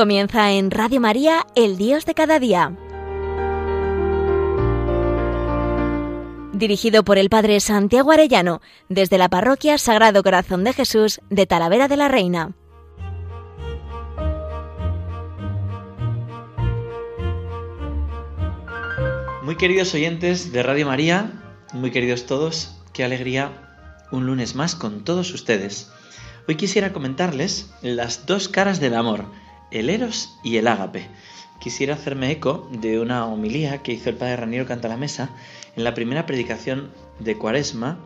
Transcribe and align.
Comienza 0.00 0.50
en 0.52 0.70
Radio 0.70 0.98
María, 0.98 1.46
El 1.54 1.76
Dios 1.76 2.06
de 2.06 2.14
cada 2.14 2.38
día. 2.38 2.74
Dirigido 6.54 7.04
por 7.04 7.18
el 7.18 7.28
Padre 7.28 7.60
Santiago 7.60 8.10
Arellano, 8.10 8.62
desde 8.88 9.18
la 9.18 9.28
Parroquia 9.28 9.76
Sagrado 9.76 10.22
Corazón 10.22 10.64
de 10.64 10.72
Jesús 10.72 11.20
de 11.28 11.44
Talavera 11.44 11.86
de 11.86 11.98
la 11.98 12.08
Reina. 12.08 12.54
Muy 19.42 19.56
queridos 19.58 19.92
oyentes 19.92 20.50
de 20.50 20.62
Radio 20.62 20.86
María, 20.86 21.30
muy 21.74 21.90
queridos 21.90 22.24
todos, 22.24 22.80
qué 22.94 23.04
alegría 23.04 24.06
un 24.10 24.24
lunes 24.24 24.54
más 24.54 24.74
con 24.74 25.04
todos 25.04 25.34
ustedes. 25.34 25.92
Hoy 26.48 26.54
quisiera 26.54 26.94
comentarles 26.94 27.70
las 27.82 28.24
dos 28.24 28.48
caras 28.48 28.80
del 28.80 28.94
amor 28.94 29.26
el 29.70 29.90
eros 29.90 30.38
y 30.42 30.56
el 30.56 30.68
ágape. 30.68 31.06
Quisiera 31.60 31.94
hacerme 31.94 32.30
eco 32.30 32.68
de 32.72 33.00
una 33.00 33.26
homilía 33.26 33.82
que 33.82 33.92
hizo 33.92 34.10
el 34.10 34.16
padre 34.16 34.36
Raniero 34.36 34.66
Cantalamesa 34.66 35.30
en 35.76 35.84
la 35.84 35.94
primera 35.94 36.26
predicación 36.26 36.90
de 37.18 37.36
Cuaresma 37.36 37.98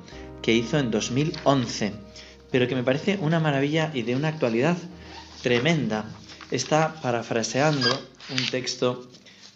que 0.42 0.52
hizo 0.52 0.78
en 0.78 0.90
2011, 0.90 1.92
pero 2.50 2.68
que 2.68 2.74
me 2.74 2.82
parece 2.82 3.18
una 3.20 3.40
maravilla 3.40 3.90
y 3.94 4.02
de 4.02 4.16
una 4.16 4.28
actualidad 4.28 4.76
tremenda. 5.42 6.04
Está 6.50 7.00
parafraseando 7.00 7.88
un 8.30 8.50
texto 8.50 9.08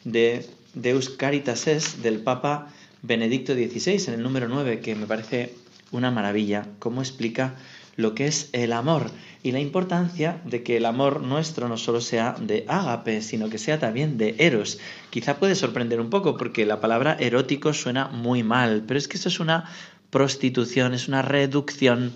de 0.05 0.47
Deus 0.75 1.11
Caritas 1.11 1.67
es 1.67 2.03
del 2.03 2.21
Papa 2.21 2.69
Benedicto 3.03 3.55
XVI 3.55 4.05
en 4.09 4.15
el 4.15 4.23
número 4.23 4.49
9, 4.49 4.81
que 4.81 4.95
me 4.95 5.07
parece 5.07 5.55
una 5.91 6.11
maravilla, 6.11 6.67
cómo 6.79 7.01
explica 7.01 7.57
lo 7.97 8.15
que 8.15 8.27
es 8.27 8.51
el 8.53 8.73
amor 8.73 9.11
y 9.43 9.53
la 9.53 9.61
importancia 9.61 10.41
de 10.45 10.63
que 10.63 10.77
el 10.77 10.87
amor 10.87 11.21
nuestro 11.21 11.69
no 11.69 11.77
solo 11.77 12.01
sea 12.01 12.35
de 12.41 12.65
ágape, 12.69 13.23
sino 13.23 13.49
que 13.49 13.59
sea 13.59 13.79
también 13.79 14.19
de 14.19 14.35
eros. 14.39 14.79
Quizá 15.11 15.39
puede 15.39 15.55
sorprender 15.55 16.01
un 16.01 16.11
poco 16.11 16.37
porque 16.37 16.67
la 16.67 16.81
palabra 16.81 17.17
erótico 17.19 17.73
suena 17.73 18.09
muy 18.09 18.43
mal, 18.43 18.85
pero 18.87 18.99
es 18.99 19.09
que 19.09 19.17
eso 19.17 19.29
es 19.29 19.41
una 19.41 19.65
prostitución, 20.11 20.95
es 20.95 21.09
una 21.09 21.23
reducción 21.23 22.13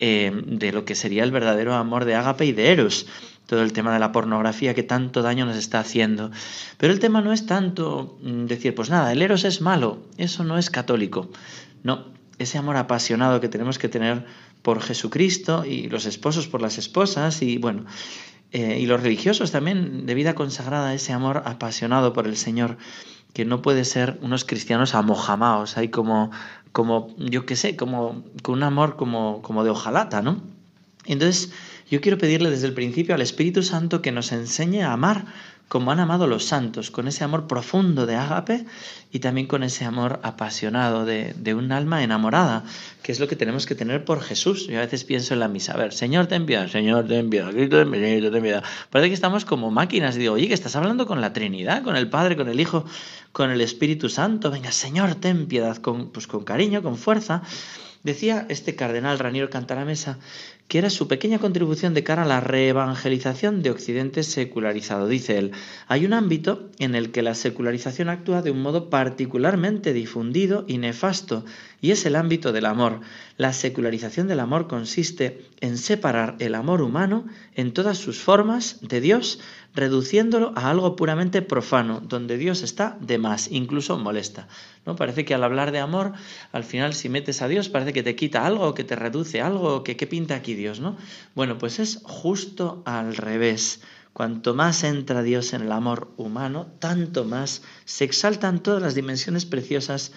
eh, 0.00 0.32
de 0.46 0.72
lo 0.72 0.84
que 0.84 0.94
sería 0.94 1.24
el 1.24 1.32
verdadero 1.32 1.74
amor 1.74 2.04
de 2.04 2.14
ágape 2.14 2.46
y 2.46 2.52
de 2.52 2.72
eros 2.72 3.06
todo 3.46 3.62
el 3.62 3.72
tema 3.72 3.92
de 3.92 3.98
la 3.98 4.12
pornografía 4.12 4.74
que 4.74 4.82
tanto 4.82 5.22
daño 5.22 5.44
nos 5.44 5.56
está 5.56 5.80
haciendo. 5.80 6.30
Pero 6.78 6.92
el 6.92 6.98
tema 6.98 7.20
no 7.20 7.32
es 7.32 7.46
tanto 7.46 8.18
mm, 8.22 8.46
decir, 8.46 8.74
pues 8.74 8.90
nada, 8.90 9.12
el 9.12 9.22
eros 9.22 9.44
es 9.44 9.60
malo, 9.60 10.02
eso 10.16 10.44
no 10.44 10.58
es 10.58 10.70
católico. 10.70 11.30
No, 11.82 12.06
ese 12.38 12.58
amor 12.58 12.76
apasionado 12.76 13.40
que 13.40 13.48
tenemos 13.48 13.78
que 13.78 13.88
tener 13.88 14.24
por 14.64 14.80
Jesucristo 14.80 15.66
y 15.66 15.88
los 15.88 16.06
esposos 16.06 16.48
por 16.48 16.62
las 16.62 16.78
esposas 16.78 17.42
y 17.42 17.58
bueno, 17.58 17.84
eh, 18.50 18.78
y 18.80 18.86
los 18.86 19.02
religiosos 19.02 19.50
también 19.50 20.06
de 20.06 20.14
vida 20.14 20.34
consagrada, 20.34 20.94
ese 20.94 21.12
amor 21.12 21.42
apasionado 21.44 22.14
por 22.14 22.26
el 22.26 22.38
Señor, 22.38 22.78
que 23.34 23.44
no 23.44 23.60
puede 23.60 23.84
ser 23.84 24.18
unos 24.22 24.46
cristianos 24.46 24.94
amojamaos, 24.94 25.76
hay 25.76 25.88
como, 25.88 26.30
como 26.72 27.14
yo 27.18 27.44
qué 27.44 27.56
sé, 27.56 27.76
como 27.76 28.24
con 28.42 28.54
un 28.54 28.62
amor 28.62 28.96
como, 28.96 29.42
como 29.42 29.64
de 29.64 29.70
hojalata, 29.70 30.22
¿no? 30.22 30.40
Entonces, 31.04 31.52
yo 31.90 32.00
quiero 32.00 32.16
pedirle 32.16 32.48
desde 32.48 32.66
el 32.66 32.72
principio 32.72 33.14
al 33.14 33.20
Espíritu 33.20 33.62
Santo 33.62 34.00
que 34.00 34.12
nos 34.12 34.32
enseñe 34.32 34.80
a 34.80 34.94
amar 34.94 35.26
como 35.68 35.90
han 35.90 36.00
amado 36.00 36.26
los 36.26 36.44
santos, 36.44 36.90
con 36.90 37.08
ese 37.08 37.24
amor 37.24 37.46
profundo 37.46 38.06
de 38.06 38.16
ágape 38.16 38.64
y 39.10 39.20
también 39.20 39.46
con 39.46 39.62
ese 39.62 39.84
amor 39.84 40.20
apasionado 40.22 41.04
de, 41.04 41.54
un 41.54 41.72
alma 41.72 42.02
enamorada, 42.02 42.64
que 43.02 43.12
es 43.12 43.20
lo 43.20 43.28
que 43.28 43.36
tenemos 43.36 43.66
que 43.66 43.74
tener 43.74 44.04
por 44.04 44.20
Jesús. 44.20 44.66
Yo 44.66 44.78
a 44.78 44.82
veces 44.82 45.04
pienso 45.04 45.34
en 45.34 45.40
la 45.40 45.48
misa, 45.48 45.72
a 45.72 45.76
ver, 45.76 45.92
Señor 45.92 46.26
ten 46.26 46.46
piedad, 46.46 46.68
Señor 46.68 47.06
ten 47.06 47.30
piedad, 47.30 47.50
Cristo 47.50 47.78
ten 47.78 47.90
piedad, 47.90 48.30
ten 48.30 48.42
piedad. 48.42 48.64
Parece 48.90 49.08
que 49.08 49.14
estamos 49.14 49.44
como 49.44 49.70
máquinas, 49.70 50.16
y 50.16 50.20
digo, 50.20 50.34
oye, 50.34 50.48
que 50.48 50.54
estás 50.54 50.76
hablando 50.76 51.06
con 51.06 51.20
la 51.20 51.32
Trinidad, 51.32 51.82
con 51.82 51.96
el 51.96 52.08
Padre, 52.08 52.36
con 52.36 52.48
el 52.48 52.60
Hijo, 52.60 52.84
con 53.32 53.50
el 53.50 53.60
Espíritu 53.60 54.08
Santo, 54.08 54.50
venga, 54.50 54.70
Señor 54.70 55.14
ten 55.16 55.46
piedad, 55.46 55.76
con, 55.78 56.10
pues 56.10 56.26
con 56.26 56.44
cariño, 56.44 56.82
con 56.82 56.96
fuerza. 56.96 57.42
Decía 58.04 58.44
este 58.50 58.76
cardenal 58.76 59.18
Raniero 59.18 59.48
Cantalamesa 59.48 60.18
que 60.68 60.78
era 60.78 60.90
su 60.90 61.08
pequeña 61.08 61.38
contribución 61.38 61.94
de 61.94 62.02
cara 62.04 62.22
a 62.22 62.26
la 62.26 62.40
reevangelización 62.40 63.62
de 63.62 63.70
Occidente 63.70 64.22
secularizado. 64.22 65.08
Dice 65.08 65.38
él, 65.38 65.52
hay 65.88 66.04
un 66.04 66.12
ámbito 66.12 66.70
en 66.78 66.94
el 66.94 67.10
que 67.12 67.22
la 67.22 67.34
secularización 67.34 68.08
actúa 68.08 68.42
de 68.42 68.50
un 68.50 68.62
modo 68.62 68.88
particularmente 68.88 69.92
difundido 69.92 70.64
y 70.66 70.78
nefasto, 70.78 71.44
y 71.80 71.90
es 71.90 72.06
el 72.06 72.16
ámbito 72.16 72.52
del 72.52 72.66
amor. 72.66 73.00
La 73.36 73.52
secularización 73.52 74.26
del 74.26 74.40
amor 74.40 74.66
consiste 74.66 75.44
en 75.60 75.76
separar 75.76 76.36
el 76.38 76.54
amor 76.54 76.80
humano 76.80 77.26
en 77.54 77.72
todas 77.72 77.98
sus 77.98 78.18
formas 78.18 78.78
de 78.80 79.00
Dios, 79.00 79.40
reduciéndolo 79.74 80.52
a 80.56 80.70
algo 80.70 80.94
puramente 80.96 81.42
profano, 81.42 82.00
donde 82.00 82.38
Dios 82.38 82.62
está 82.62 82.96
de 83.00 83.18
más, 83.18 83.50
incluso 83.50 83.98
molesta. 83.98 84.46
¿no? 84.86 84.94
Parece 84.96 85.24
que 85.24 85.34
al 85.34 85.42
hablar 85.42 85.72
de 85.72 85.80
amor, 85.80 86.12
al 86.52 86.64
final 86.64 86.94
si 86.94 87.08
metes 87.08 87.42
a 87.42 87.48
Dios, 87.48 87.68
parece 87.68 87.92
que 87.92 88.02
te 88.02 88.14
quita 88.14 88.46
algo, 88.46 88.74
que 88.74 88.84
te 88.84 88.96
reduce 88.96 89.40
algo, 89.40 89.82
que 89.82 89.96
qué 89.96 90.06
pinta 90.06 90.36
aquí 90.36 90.53
Dios, 90.54 90.80
¿no? 90.80 90.96
Bueno, 91.34 91.58
pues 91.58 91.78
es 91.78 92.00
justo 92.04 92.82
al 92.86 93.16
revés. 93.16 93.80
Cuanto 94.12 94.54
más 94.54 94.84
entra 94.84 95.22
Dios 95.22 95.52
en 95.54 95.62
el 95.62 95.72
amor 95.72 96.12
humano, 96.16 96.68
tanto 96.78 97.24
más 97.24 97.62
se 97.84 98.04
exaltan 98.04 98.62
todas 98.62 98.80
las 98.80 98.94
dimensiones 98.94 99.44
preciosas 99.44 100.12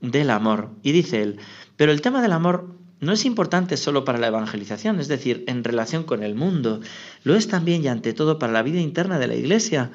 del 0.00 0.30
amor. 0.30 0.70
Y 0.82 0.92
dice 0.92 1.22
él, 1.22 1.38
pero 1.76 1.92
el 1.92 2.00
tema 2.00 2.22
del 2.22 2.32
amor 2.32 2.74
no 3.00 3.12
es 3.12 3.26
importante 3.26 3.76
solo 3.76 4.04
para 4.04 4.18
la 4.18 4.28
evangelización, 4.28 5.00
es 5.00 5.08
decir, 5.08 5.44
en 5.48 5.64
relación 5.64 6.04
con 6.04 6.22
el 6.22 6.34
mundo, 6.34 6.80
lo 7.24 7.34
es 7.34 7.48
también 7.48 7.84
y 7.84 7.88
ante 7.88 8.14
todo 8.14 8.38
para 8.38 8.52
la 8.52 8.62
vida 8.62 8.80
interna 8.80 9.18
de 9.18 9.26
la 9.26 9.34
Iglesia, 9.34 9.90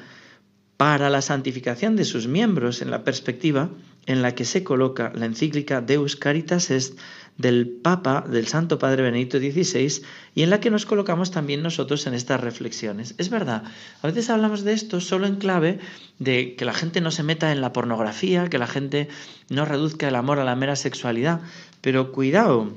para 0.78 1.10
la 1.10 1.22
santificación 1.22 1.96
de 1.96 2.06
sus 2.06 2.28
miembros 2.28 2.82
en 2.82 2.92
la 2.92 3.04
perspectiva 3.04 3.70
en 4.08 4.22
la 4.22 4.34
que 4.34 4.46
se 4.46 4.64
coloca 4.64 5.12
la 5.16 5.26
encíclica 5.26 5.82
Deus 5.82 6.16
Caritas 6.16 6.72
Est 6.72 6.98
del 7.38 7.68
Papa, 7.68 8.24
del 8.30 8.48
Santo 8.48 8.78
Padre 8.78 9.04
Benedicto 9.04 9.40
XVI, 9.40 10.04
y 10.36 10.44
en 10.44 10.50
la 10.50 10.60
que 10.60 10.70
nos 10.70 10.86
colocamos 10.86 11.32
también 11.32 11.64
nosotros 11.64 12.06
en 12.08 12.14
estas 12.14 12.42
reflexiones. 12.42 13.16
Es 13.18 13.30
verdad, 13.30 13.64
a 14.02 14.08
veces 14.08 14.30
hablamos 14.30 14.64
de 14.64 14.74
esto 14.74 15.02
solo 15.02 15.26
en 15.26 15.38
clave 15.38 15.80
de 16.20 16.56
que 16.56 16.66
la 16.66 16.74
gente 16.74 17.02
no 17.02 17.12
se 17.12 17.24
meta 17.24 17.52
en 17.52 17.62
la 17.62 17.74
pornografía, 17.74 18.50
que 18.50 18.58
la 18.58 18.68
gente 18.68 19.08
no 19.50 19.66
reduzca 19.66 20.08
el 20.08 20.16
amor 20.16 20.40
a 20.40 20.44
la 20.44 20.56
mera 20.56 20.76
sexualidad, 20.76 21.42
pero 21.82 22.12
cuidado, 22.12 22.72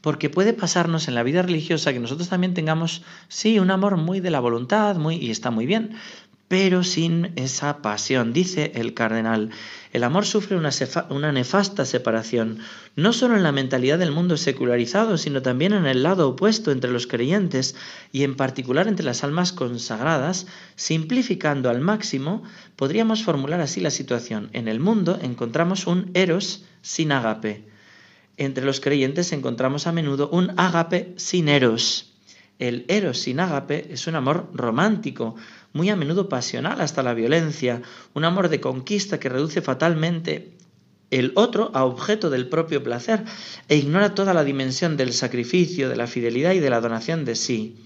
porque 0.00 0.30
puede 0.30 0.52
pasarnos 0.52 1.06
en 1.06 1.14
la 1.14 1.22
vida 1.22 1.42
religiosa 1.42 1.92
que 1.92 2.00
nosotros 2.00 2.28
también 2.28 2.54
tengamos, 2.54 3.02
sí, 3.28 3.58
un 3.58 3.70
amor 3.70 3.96
muy 3.96 4.20
de 4.20 4.30
la 4.30 4.40
voluntad, 4.40 4.96
muy, 4.96 5.16
y 5.16 5.30
está 5.30 5.50
muy 5.50 5.64
bien, 5.64 5.96
pero 6.52 6.84
sin 6.84 7.32
esa 7.36 7.80
pasión. 7.80 8.34
Dice 8.34 8.72
el 8.74 8.92
cardenal, 8.92 9.48
el 9.94 10.04
amor 10.04 10.26
sufre 10.26 10.54
una, 10.54 11.32
nefasta 11.32 11.86
separación, 11.86 12.58
no 12.94 13.14
solo 13.14 13.38
en 13.38 13.42
la 13.42 13.52
mentalidad 13.52 13.98
del 13.98 14.12
mundo 14.12 14.36
secularizado, 14.36 15.16
sino 15.16 15.40
también 15.40 15.72
en 15.72 15.86
el 15.86 16.02
lado 16.02 16.28
opuesto 16.28 16.70
entre 16.70 16.90
los 16.90 17.06
creyentes 17.06 17.74
y 18.12 18.24
en 18.24 18.36
particular 18.36 18.86
entre 18.86 19.06
las 19.06 19.24
almas 19.24 19.54
consagradas, 19.54 20.46
simplificando 20.76 21.70
al 21.70 21.80
máximo, 21.80 22.42
podríamos 22.76 23.24
formular 23.24 23.62
así 23.62 23.80
la 23.80 23.90
situación. 23.90 24.50
En 24.52 24.68
el 24.68 24.78
mundo 24.78 25.18
encontramos 25.22 25.86
un 25.86 26.10
eros 26.12 26.66
sin 26.82 27.12
agape. 27.12 27.66
Entre 28.36 28.66
los 28.66 28.80
creyentes 28.80 29.32
encontramos 29.32 29.86
a 29.86 29.92
menudo 29.92 30.28
un 30.28 30.52
agape 30.60 31.14
sin 31.16 31.48
eros. 31.48 32.11
El 32.58 32.84
eros 32.88 33.18
sin 33.18 33.40
ágape 33.40 33.92
es 33.92 34.06
un 34.06 34.14
amor 34.14 34.50
romántico, 34.54 35.36
muy 35.72 35.90
a 35.90 35.96
menudo 35.96 36.28
pasional 36.28 36.80
hasta 36.80 37.02
la 37.02 37.14
violencia, 37.14 37.82
un 38.14 38.24
amor 38.24 38.48
de 38.48 38.60
conquista 38.60 39.18
que 39.18 39.28
reduce 39.28 39.62
fatalmente 39.62 40.52
el 41.10 41.32
otro 41.34 41.70
a 41.74 41.84
objeto 41.84 42.30
del 42.30 42.48
propio 42.48 42.82
placer 42.82 43.24
e 43.68 43.76
ignora 43.76 44.14
toda 44.14 44.32
la 44.32 44.44
dimensión 44.44 44.96
del 44.96 45.12
sacrificio, 45.12 45.88
de 45.88 45.96
la 45.96 46.06
fidelidad 46.06 46.52
y 46.52 46.60
de 46.60 46.70
la 46.70 46.80
donación 46.80 47.24
de 47.24 47.36
sí. 47.36 47.76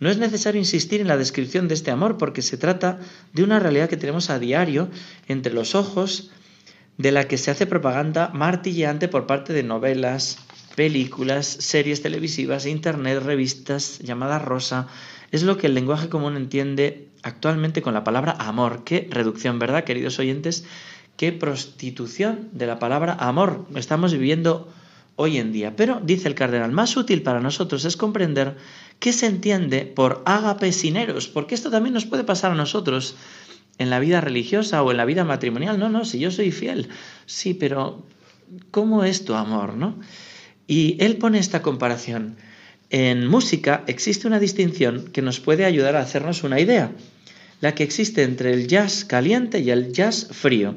No 0.00 0.10
es 0.10 0.18
necesario 0.18 0.58
insistir 0.58 1.00
en 1.00 1.06
la 1.06 1.16
descripción 1.16 1.68
de 1.68 1.74
este 1.74 1.92
amor 1.92 2.18
porque 2.18 2.42
se 2.42 2.56
trata 2.56 2.98
de 3.32 3.44
una 3.44 3.60
realidad 3.60 3.88
que 3.88 3.96
tenemos 3.96 4.30
a 4.30 4.40
diario 4.40 4.88
entre 5.28 5.52
los 5.52 5.76
ojos 5.76 6.32
de 6.98 7.12
la 7.12 7.28
que 7.28 7.38
se 7.38 7.52
hace 7.52 7.66
propaganda 7.66 8.30
martilleante 8.34 9.06
por 9.06 9.28
parte 9.28 9.52
de 9.52 9.62
novelas, 9.62 10.38
películas, 10.74 11.46
series 11.46 12.02
televisivas, 12.02 12.66
internet, 12.66 13.22
revistas, 13.22 13.98
llamada 14.00 14.38
rosa. 14.38 14.88
Es 15.30 15.42
lo 15.42 15.56
que 15.56 15.66
el 15.66 15.74
lenguaje 15.74 16.08
común 16.08 16.36
entiende 16.36 17.08
actualmente 17.22 17.82
con 17.82 17.94
la 17.94 18.04
palabra 18.04 18.36
amor. 18.38 18.84
Qué 18.84 19.08
reducción, 19.10 19.58
¿verdad, 19.58 19.84
queridos 19.84 20.18
oyentes? 20.18 20.64
Qué 21.16 21.32
prostitución 21.32 22.48
de 22.52 22.66
la 22.66 22.78
palabra 22.78 23.14
amor 23.18 23.66
estamos 23.74 24.12
viviendo 24.12 24.72
hoy 25.16 25.38
en 25.38 25.52
día. 25.52 25.76
Pero, 25.76 26.00
dice 26.02 26.28
el 26.28 26.34
cardenal, 26.34 26.72
más 26.72 26.96
útil 26.96 27.22
para 27.22 27.40
nosotros 27.40 27.84
es 27.84 27.96
comprender 27.96 28.56
qué 28.98 29.12
se 29.12 29.26
entiende 29.26 29.84
por 29.84 30.22
agapesineros, 30.24 31.28
porque 31.28 31.54
esto 31.54 31.70
también 31.70 31.94
nos 31.94 32.06
puede 32.06 32.24
pasar 32.24 32.52
a 32.52 32.56
nosotros 32.56 33.16
en 33.78 33.90
la 33.90 34.00
vida 34.00 34.20
religiosa 34.20 34.82
o 34.82 34.90
en 34.90 34.96
la 34.96 35.04
vida 35.04 35.24
matrimonial. 35.24 35.78
No, 35.78 35.88
no, 35.88 36.04
si 36.04 36.18
yo 36.18 36.30
soy 36.30 36.50
fiel, 36.50 36.88
sí, 37.26 37.54
pero 37.54 38.02
¿cómo 38.70 39.04
es 39.04 39.24
tu 39.24 39.34
amor, 39.34 39.74
no? 39.74 39.96
Y 40.66 40.96
él 41.00 41.16
pone 41.16 41.38
esta 41.38 41.62
comparación. 41.62 42.36
En 42.90 43.26
música 43.26 43.84
existe 43.86 44.26
una 44.26 44.38
distinción 44.38 45.08
que 45.12 45.22
nos 45.22 45.40
puede 45.40 45.64
ayudar 45.64 45.96
a 45.96 46.02
hacernos 46.02 46.44
una 46.44 46.60
idea, 46.60 46.92
la 47.60 47.74
que 47.74 47.84
existe 47.84 48.22
entre 48.22 48.52
el 48.52 48.66
jazz 48.66 49.04
caliente 49.04 49.60
y 49.60 49.70
el 49.70 49.92
jazz 49.92 50.28
frío. 50.30 50.74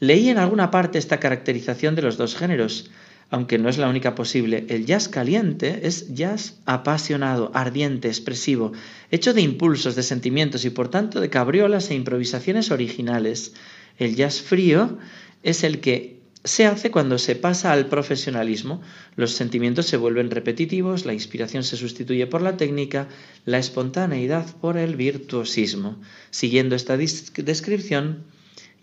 Leí 0.00 0.30
en 0.30 0.38
alguna 0.38 0.70
parte 0.70 0.98
esta 0.98 1.20
caracterización 1.20 1.94
de 1.94 2.02
los 2.02 2.16
dos 2.16 2.34
géneros, 2.34 2.90
aunque 3.28 3.58
no 3.58 3.68
es 3.68 3.78
la 3.78 3.88
única 3.88 4.14
posible. 4.14 4.64
El 4.68 4.86
jazz 4.86 5.08
caliente 5.08 5.80
es 5.82 6.14
jazz 6.14 6.54
apasionado, 6.64 7.50
ardiente, 7.54 8.08
expresivo, 8.08 8.72
hecho 9.10 9.34
de 9.34 9.42
impulsos, 9.42 9.94
de 9.96 10.02
sentimientos 10.02 10.64
y 10.64 10.70
por 10.70 10.88
tanto 10.88 11.20
de 11.20 11.30
cabriolas 11.30 11.90
e 11.90 11.94
improvisaciones 11.94 12.70
originales. 12.70 13.52
El 13.98 14.16
jazz 14.16 14.40
frío 14.40 14.98
es 15.42 15.62
el 15.62 15.80
que 15.80 16.19
se 16.44 16.66
hace 16.66 16.90
cuando 16.90 17.18
se 17.18 17.36
pasa 17.36 17.72
al 17.72 17.86
profesionalismo. 17.86 18.80
Los 19.16 19.32
sentimientos 19.32 19.86
se 19.86 19.96
vuelven 19.96 20.30
repetitivos, 20.30 21.04
la 21.04 21.12
inspiración 21.12 21.64
se 21.64 21.76
sustituye 21.76 22.26
por 22.26 22.40
la 22.40 22.56
técnica, 22.56 23.08
la 23.44 23.58
espontaneidad 23.58 24.46
por 24.56 24.78
el 24.78 24.96
virtuosismo. 24.96 26.00
Siguiendo 26.30 26.76
esta 26.76 26.96
descripción 26.96 28.24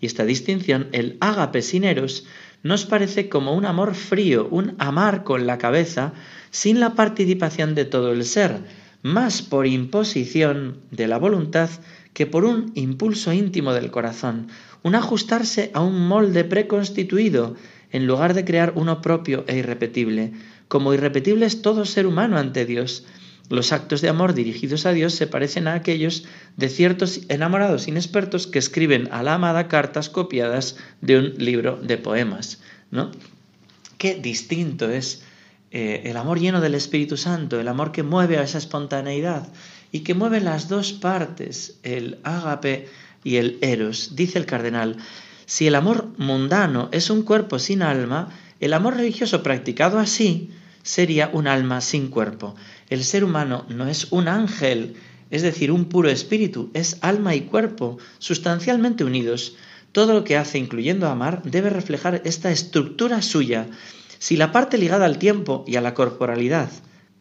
y 0.00 0.06
esta 0.06 0.24
distinción, 0.24 0.88
el 0.92 1.16
ágape 1.20 1.62
sin 1.62 1.84
eros 1.84 2.26
nos 2.62 2.86
parece 2.86 3.28
como 3.28 3.54
un 3.54 3.64
amor 3.64 3.94
frío, 3.94 4.48
un 4.50 4.74
amar 4.78 5.24
con 5.24 5.46
la 5.46 5.58
cabeza, 5.58 6.12
sin 6.50 6.80
la 6.80 6.94
participación 6.94 7.74
de 7.74 7.84
todo 7.84 8.12
el 8.12 8.24
ser, 8.24 8.62
más 9.02 9.42
por 9.42 9.66
imposición 9.66 10.80
de 10.90 11.06
la 11.06 11.18
voluntad 11.18 11.70
que 12.14 12.26
por 12.26 12.44
un 12.44 12.72
impulso 12.74 13.32
íntimo 13.32 13.72
del 13.72 13.92
corazón, 13.92 14.48
un 14.82 14.94
ajustarse 14.94 15.70
a 15.74 15.80
un 15.80 16.08
molde 16.08 16.44
preconstituido 16.44 17.56
en 17.90 18.06
lugar 18.06 18.34
de 18.34 18.44
crear 18.44 18.72
uno 18.76 19.00
propio 19.00 19.44
e 19.46 19.56
irrepetible. 19.56 20.32
Como 20.68 20.94
irrepetible 20.94 21.46
es 21.46 21.62
todo 21.62 21.84
ser 21.84 22.06
humano 22.06 22.38
ante 22.38 22.66
Dios. 22.66 23.04
Los 23.48 23.72
actos 23.72 24.02
de 24.02 24.10
amor 24.10 24.34
dirigidos 24.34 24.84
a 24.84 24.92
Dios 24.92 25.14
se 25.14 25.26
parecen 25.26 25.68
a 25.68 25.74
aquellos 25.74 26.24
de 26.56 26.68
ciertos 26.68 27.22
enamorados 27.28 27.88
inexpertos 27.88 28.46
que 28.46 28.58
escriben 28.58 29.08
a 29.10 29.22
la 29.22 29.34
amada 29.34 29.68
cartas 29.68 30.10
copiadas 30.10 30.76
de 31.00 31.18
un 31.18 31.34
libro 31.38 31.76
de 31.76 31.96
poemas. 31.96 32.60
¿no? 32.90 33.10
Qué 33.96 34.16
distinto 34.16 34.90
es 34.90 35.22
eh, 35.70 36.02
el 36.04 36.16
amor 36.18 36.40
lleno 36.40 36.60
del 36.60 36.74
Espíritu 36.74 37.16
Santo, 37.16 37.58
el 37.58 37.68
amor 37.68 37.90
que 37.90 38.02
mueve 38.02 38.36
a 38.36 38.42
esa 38.42 38.58
espontaneidad 38.58 39.48
y 39.92 40.00
que 40.00 40.14
mueve 40.14 40.40
las 40.40 40.68
dos 40.68 40.92
partes, 40.92 41.78
el 41.82 42.18
ágape 42.22 42.88
y 43.28 43.36
el 43.36 43.58
eros. 43.60 44.16
Dice 44.16 44.38
el 44.38 44.46
cardenal, 44.46 44.96
si 45.44 45.66
el 45.66 45.74
amor 45.74 46.08
mundano 46.16 46.88
es 46.92 47.10
un 47.10 47.22
cuerpo 47.22 47.58
sin 47.58 47.82
alma, 47.82 48.30
el 48.58 48.72
amor 48.72 48.96
religioso 48.96 49.42
practicado 49.42 49.98
así 49.98 50.50
sería 50.82 51.28
un 51.34 51.46
alma 51.46 51.82
sin 51.82 52.08
cuerpo. 52.08 52.56
El 52.88 53.04
ser 53.04 53.24
humano 53.24 53.66
no 53.68 53.86
es 53.86 54.10
un 54.12 54.28
ángel, 54.28 54.94
es 55.30 55.42
decir, 55.42 55.70
un 55.70 55.90
puro 55.90 56.08
espíritu, 56.08 56.70
es 56.72 56.96
alma 57.02 57.34
y 57.34 57.42
cuerpo, 57.42 57.98
sustancialmente 58.18 59.04
unidos. 59.04 59.56
Todo 59.92 60.14
lo 60.14 60.24
que 60.24 60.38
hace, 60.38 60.56
incluyendo 60.56 61.06
amar, 61.06 61.42
debe 61.44 61.68
reflejar 61.68 62.22
esta 62.24 62.50
estructura 62.50 63.20
suya. 63.20 63.66
Si 64.18 64.38
la 64.38 64.52
parte 64.52 64.78
ligada 64.78 65.04
al 65.04 65.18
tiempo 65.18 65.64
y 65.66 65.76
a 65.76 65.82
la 65.82 65.92
corporalidad 65.92 66.70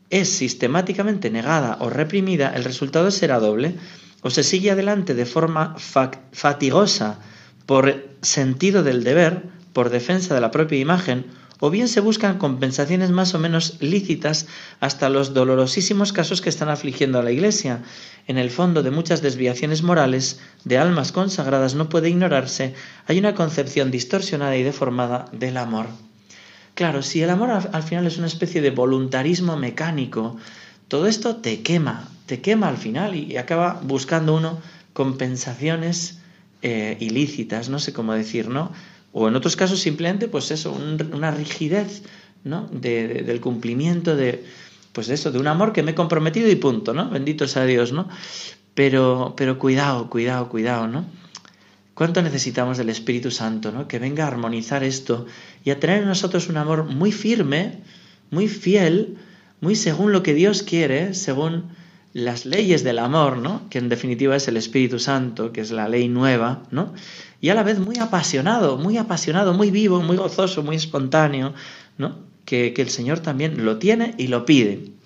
es 0.09 0.29
sistemáticamente 0.29 1.29
negada 1.29 1.77
o 1.81 1.89
reprimida, 1.89 2.55
el 2.55 2.63
resultado 2.63 3.11
será 3.11 3.39
doble 3.39 3.75
o 4.21 4.29
se 4.29 4.43
sigue 4.43 4.71
adelante 4.71 5.13
de 5.13 5.25
forma 5.25 5.75
fatigosa 5.77 7.19
por 7.65 8.07
sentido 8.21 8.83
del 8.83 9.03
deber, 9.03 9.43
por 9.73 9.89
defensa 9.89 10.33
de 10.33 10.41
la 10.41 10.51
propia 10.51 10.79
imagen, 10.79 11.25
o 11.59 11.69
bien 11.69 11.87
se 11.87 12.01
buscan 12.01 12.37
compensaciones 12.37 13.09
más 13.11 13.33
o 13.33 13.39
menos 13.39 13.77
lícitas 13.81 14.47
hasta 14.79 15.09
los 15.09 15.33
dolorosísimos 15.33 16.13
casos 16.13 16.41
que 16.41 16.49
están 16.49 16.69
afligiendo 16.69 17.19
a 17.19 17.23
la 17.23 17.31
Iglesia. 17.31 17.81
En 18.27 18.37
el 18.37 18.51
fondo 18.51 18.83
de 18.83 18.91
muchas 18.91 19.21
desviaciones 19.21 19.81
morales 19.81 20.39
de 20.65 20.77
almas 20.77 21.11
consagradas 21.11 21.75
no 21.75 21.89
puede 21.89 22.09
ignorarse, 22.09 22.75
hay 23.07 23.17
una 23.17 23.33
concepción 23.33 23.89
distorsionada 23.89 24.55
y 24.55 24.63
deformada 24.63 25.25
del 25.31 25.57
amor. 25.57 25.87
Claro, 26.75 27.01
si 27.01 27.23
el 27.23 27.31
amor 27.31 27.49
al 27.49 27.83
final 27.83 28.05
es 28.05 28.19
una 28.19 28.27
especie 28.27 28.61
de 28.61 28.69
voluntarismo 28.69 29.57
mecánico, 29.57 30.37
todo 30.87 31.07
esto 31.07 31.37
te 31.37 31.61
quema, 31.61 32.09
te 32.25 32.41
quema 32.41 32.69
al 32.69 32.77
final 32.77 33.15
y, 33.15 33.37
acaba 33.37 33.79
buscando 33.83 34.35
uno 34.35 34.59
compensaciones 34.93 36.19
eh, 36.61 36.97
ilícitas, 36.99 37.69
no 37.69 37.79
sé 37.79 37.93
cómo 37.93 38.13
decir, 38.13 38.49
¿no? 38.49 38.71
O 39.11 39.27
en 39.27 39.35
otros 39.35 39.55
casos 39.55 39.79
simplemente, 39.79 40.27
pues 40.27 40.51
eso, 40.51 40.73
una 40.73 41.31
rigidez, 41.31 42.03
¿no? 42.43 42.67
del 42.71 43.41
cumplimiento 43.41 44.15
de, 44.15 44.45
pues 44.93 45.09
eso, 45.09 45.31
de 45.31 45.39
un 45.39 45.47
amor 45.47 45.73
que 45.73 45.83
me 45.83 45.91
he 45.91 45.95
comprometido 45.95 46.49
y 46.49 46.55
punto, 46.55 46.93
¿no? 46.93 47.09
Bendito 47.09 47.47
sea 47.47 47.65
Dios, 47.65 47.91
¿no? 47.91 48.09
Pero, 48.73 49.33
pero 49.35 49.59
cuidado, 49.59 50.09
cuidado, 50.09 50.49
cuidado, 50.49 50.87
¿no? 50.87 51.05
¿Cuánto 51.93 52.21
necesitamos 52.21 52.77
del 52.77 52.89
Espíritu 52.89 53.31
Santo, 53.31 53.71
¿no? 53.71 53.87
Que 53.87 53.99
venga 53.99 54.25
a 54.25 54.27
armonizar 54.27 54.83
esto 54.83 55.25
y 55.63 55.71
a 55.71 55.79
tener 55.79 56.01
en 56.01 56.07
nosotros 56.07 56.47
un 56.47 56.57
amor 56.57 56.85
muy 56.85 57.11
firme, 57.11 57.79
muy 58.29 58.47
fiel, 58.47 59.17
muy 59.61 59.75
según 59.75 60.11
lo 60.11 60.23
que 60.23 60.33
Dios 60.33 60.63
quiere, 60.63 61.13
según 61.13 61.69
las 62.13 62.45
leyes 62.45 62.83
del 62.83 62.99
amor, 62.99 63.37
¿no? 63.37 63.69
que 63.69 63.77
en 63.77 63.89
definitiva 63.89 64.35
es 64.35 64.47
el 64.47 64.57
Espíritu 64.57 64.99
Santo, 64.99 65.51
que 65.51 65.61
es 65.61 65.71
la 65.71 65.87
ley 65.87 66.07
nueva, 66.07 66.63
¿no? 66.71 66.93
y 67.41 67.49
a 67.49 67.55
la 67.55 67.63
vez 67.63 67.79
muy 67.79 67.97
apasionado, 67.97 68.77
muy 68.77 68.97
apasionado, 68.97 69.53
muy 69.53 69.71
vivo, 69.71 70.01
muy 70.01 70.17
gozoso, 70.17 70.63
muy 70.63 70.75
espontáneo, 70.75 71.53
¿no? 71.97 72.17
que, 72.45 72.73
que 72.73 72.81
el 72.81 72.89
Señor 72.89 73.19
también 73.19 73.65
lo 73.65 73.77
tiene 73.77 74.15
y 74.17 74.27
lo 74.27 74.45
pide. 74.45 74.97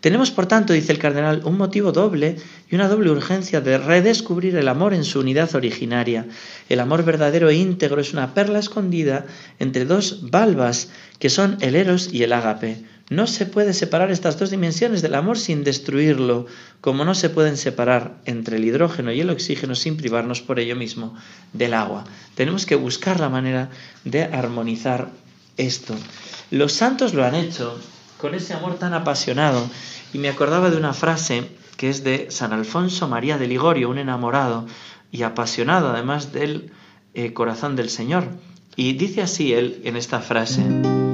Tenemos, 0.00 0.30
por 0.30 0.46
tanto, 0.46 0.72
dice 0.72 0.92
el 0.92 0.98
cardenal, 0.98 1.42
un 1.44 1.58
motivo 1.58 1.90
doble 1.90 2.36
y 2.70 2.76
una 2.76 2.88
doble 2.88 3.10
urgencia 3.10 3.60
de 3.60 3.78
redescubrir 3.78 4.54
el 4.54 4.68
amor 4.68 4.94
en 4.94 5.02
su 5.02 5.18
unidad 5.18 5.52
originaria. 5.56 6.26
El 6.68 6.78
amor 6.78 7.04
verdadero 7.04 7.48
e 7.48 7.56
íntegro 7.56 8.00
es 8.00 8.12
una 8.12 8.32
perla 8.32 8.60
escondida 8.60 9.26
entre 9.58 9.86
dos 9.86 10.30
valvas 10.30 10.90
que 11.18 11.30
son 11.30 11.58
el 11.60 11.74
eros 11.74 12.10
y 12.12 12.22
el 12.22 12.32
ágape. 12.32 12.84
No 13.10 13.26
se 13.26 13.46
puede 13.46 13.72
separar 13.72 14.10
estas 14.10 14.38
dos 14.38 14.50
dimensiones 14.50 15.00
del 15.00 15.14
amor 15.14 15.38
sin 15.38 15.64
destruirlo, 15.64 16.46
como 16.82 17.04
no 17.04 17.14
se 17.14 17.30
pueden 17.30 17.56
separar 17.56 18.18
entre 18.26 18.56
el 18.56 18.64
hidrógeno 18.64 19.12
y 19.12 19.20
el 19.20 19.30
oxígeno 19.30 19.74
sin 19.74 19.96
privarnos 19.96 20.42
por 20.42 20.60
ello 20.60 20.76
mismo 20.76 21.16
del 21.54 21.72
agua. 21.72 22.04
Tenemos 22.34 22.66
que 22.66 22.74
buscar 22.74 23.18
la 23.18 23.30
manera 23.30 23.70
de 24.04 24.24
armonizar 24.24 25.08
esto. 25.56 25.94
Los 26.50 26.74
santos 26.74 27.14
lo 27.14 27.24
han 27.24 27.34
hecho 27.34 27.78
con 28.18 28.34
ese 28.34 28.52
amor 28.52 28.78
tan 28.78 28.92
apasionado 28.92 29.68
y 30.12 30.18
me 30.18 30.28
acordaba 30.28 30.70
de 30.70 30.76
una 30.76 30.92
frase 30.92 31.48
que 31.78 31.88
es 31.88 32.04
de 32.04 32.30
San 32.30 32.52
Alfonso 32.52 33.08
María 33.08 33.38
de 33.38 33.46
Ligorio, 33.46 33.88
un 33.88 33.98
enamorado 33.98 34.66
y 35.10 35.22
apasionado 35.22 35.90
además 35.90 36.32
del 36.32 36.72
eh, 37.14 37.32
corazón 37.32 37.76
del 37.76 37.88
Señor. 37.88 38.24
Y 38.76 38.92
dice 38.94 39.22
así 39.22 39.54
él 39.54 39.80
en 39.84 39.96
esta 39.96 40.20
frase. 40.20 41.07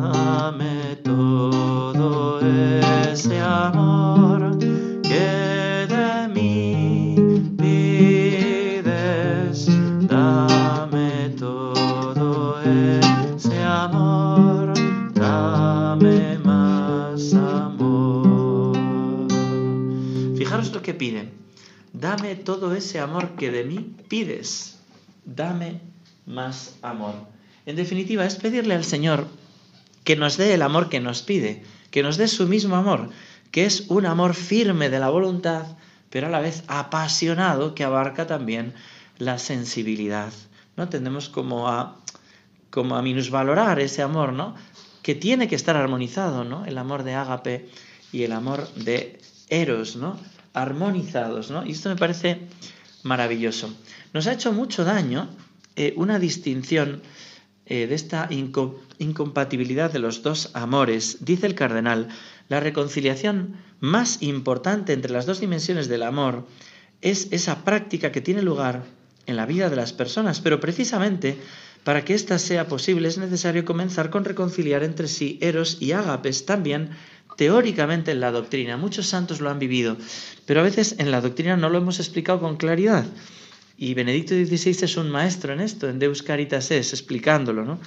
Dame 0.00 0.96
todo 1.04 2.40
ese 2.40 3.38
amor 3.38 4.56
que 5.02 5.86
de 5.86 6.28
mí 6.32 7.14
pides. 7.58 9.66
Dame 10.08 11.28
todo 11.38 12.62
ese 12.62 13.62
amor, 13.62 14.72
dame 15.12 16.38
más 16.38 17.34
amor. 17.34 18.78
Fijaros 20.34 20.72
lo 20.72 20.80
que 20.80 20.94
pide. 20.94 21.28
Dame 21.92 22.36
todo 22.36 22.74
ese 22.74 23.00
amor 23.00 23.36
que 23.36 23.50
de 23.50 23.64
mí 23.64 23.96
pides. 24.08 24.78
Dame 25.26 25.82
más 26.24 26.78
amor. 26.80 27.12
En 27.66 27.76
definitiva, 27.76 28.24
es 28.24 28.36
pedirle 28.36 28.74
al 28.74 28.84
Señor 28.84 29.26
que 30.10 30.16
nos 30.16 30.36
dé 30.36 30.54
el 30.54 30.62
amor 30.62 30.88
que 30.88 30.98
nos 30.98 31.22
pide, 31.22 31.62
que 31.92 32.02
nos 32.02 32.16
dé 32.16 32.26
su 32.26 32.48
mismo 32.48 32.74
amor, 32.74 33.10
que 33.52 33.64
es 33.64 33.84
un 33.86 34.06
amor 34.06 34.34
firme 34.34 34.90
de 34.90 34.98
la 34.98 35.08
voluntad, 35.08 35.66
pero 36.10 36.26
a 36.26 36.30
la 36.30 36.40
vez 36.40 36.64
apasionado 36.66 37.76
que 37.76 37.84
abarca 37.84 38.26
también 38.26 38.74
la 39.18 39.38
sensibilidad. 39.38 40.32
¿No? 40.76 40.88
Tendemos 40.88 41.28
como 41.28 41.68
a, 41.68 42.00
como 42.70 42.96
a 42.96 43.02
minusvalorar 43.02 43.78
ese 43.78 44.02
amor, 44.02 44.32
¿no? 44.32 44.56
Que 45.00 45.14
tiene 45.14 45.46
que 45.46 45.54
estar 45.54 45.76
armonizado, 45.76 46.42
¿no? 46.42 46.64
El 46.64 46.76
amor 46.76 47.04
de 47.04 47.14
ágape 47.14 47.68
y 48.10 48.24
el 48.24 48.32
amor 48.32 48.66
de 48.74 49.20
eros, 49.48 49.94
¿no? 49.94 50.18
Armonizados, 50.54 51.52
¿no? 51.52 51.64
Y 51.64 51.70
esto 51.70 51.88
me 51.88 51.94
parece 51.94 52.48
maravilloso. 53.04 53.72
Nos 54.12 54.26
ha 54.26 54.32
hecho 54.32 54.52
mucho 54.52 54.82
daño 54.82 55.28
eh, 55.76 55.94
una 55.96 56.18
distinción 56.18 57.00
eh, 57.70 57.86
de 57.86 57.94
esta 57.94 58.28
incompatibilidad 58.98 59.92
de 59.92 60.00
los 60.00 60.24
dos 60.24 60.50
amores, 60.54 61.18
dice 61.20 61.46
el 61.46 61.54
cardenal, 61.54 62.08
la 62.48 62.58
reconciliación 62.58 63.58
más 63.78 64.22
importante 64.22 64.92
entre 64.92 65.12
las 65.12 65.24
dos 65.24 65.38
dimensiones 65.38 65.86
del 65.86 66.02
amor 66.02 66.48
es 67.00 67.28
esa 67.30 67.64
práctica 67.64 68.10
que 68.10 68.20
tiene 68.20 68.42
lugar 68.42 68.82
en 69.26 69.36
la 69.36 69.46
vida 69.46 69.70
de 69.70 69.76
las 69.76 69.92
personas, 69.92 70.40
pero 70.40 70.58
precisamente 70.58 71.38
para 71.84 72.04
que 72.04 72.14
ésta 72.14 72.40
sea 72.40 72.66
posible 72.66 73.06
es 73.06 73.18
necesario 73.18 73.64
comenzar 73.64 74.10
con 74.10 74.24
reconciliar 74.24 74.82
entre 74.82 75.06
sí 75.06 75.38
eros 75.40 75.76
y 75.78 75.92
ágapes, 75.92 76.46
también 76.46 76.90
teóricamente 77.36 78.10
en 78.10 78.18
la 78.18 78.32
doctrina, 78.32 78.78
muchos 78.78 79.06
santos 79.06 79.40
lo 79.40 79.48
han 79.48 79.60
vivido, 79.60 79.96
pero 80.44 80.58
a 80.58 80.64
veces 80.64 80.96
en 80.98 81.12
la 81.12 81.20
doctrina 81.20 81.56
no 81.56 81.70
lo 81.70 81.78
hemos 81.78 82.00
explicado 82.00 82.40
con 82.40 82.56
claridad. 82.56 83.06
Y 83.82 83.94
Benedicto 83.94 84.34
XVI 84.34 84.84
es 84.84 84.98
un 84.98 85.08
maestro 85.08 85.54
en 85.54 85.60
esto, 85.60 85.88
en 85.88 85.98
Deus 85.98 86.22
Caritas 86.22 86.70
es, 86.70 86.92
explicándolo, 86.92 87.64
¿no? 87.64 87.80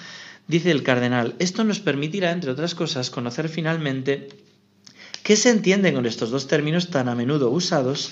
Dice 0.48 0.72
el 0.72 0.82
cardenal, 0.82 1.36
esto 1.38 1.64
nos 1.64 1.82
permitirá, 1.82 2.32
entre 2.32 2.50
otras 2.50 2.74
cosas, 2.74 3.12
conocer 3.12 3.48
finalmente 3.48 4.30
qué 5.22 5.36
se 5.36 5.52
entiende 5.52 5.94
con 5.94 6.08
estos 6.08 6.32
dos 6.32 6.48
términos 6.48 6.90
tan 6.90 7.10
a 7.10 7.16
menudo 7.16 7.52
usados 7.52 8.10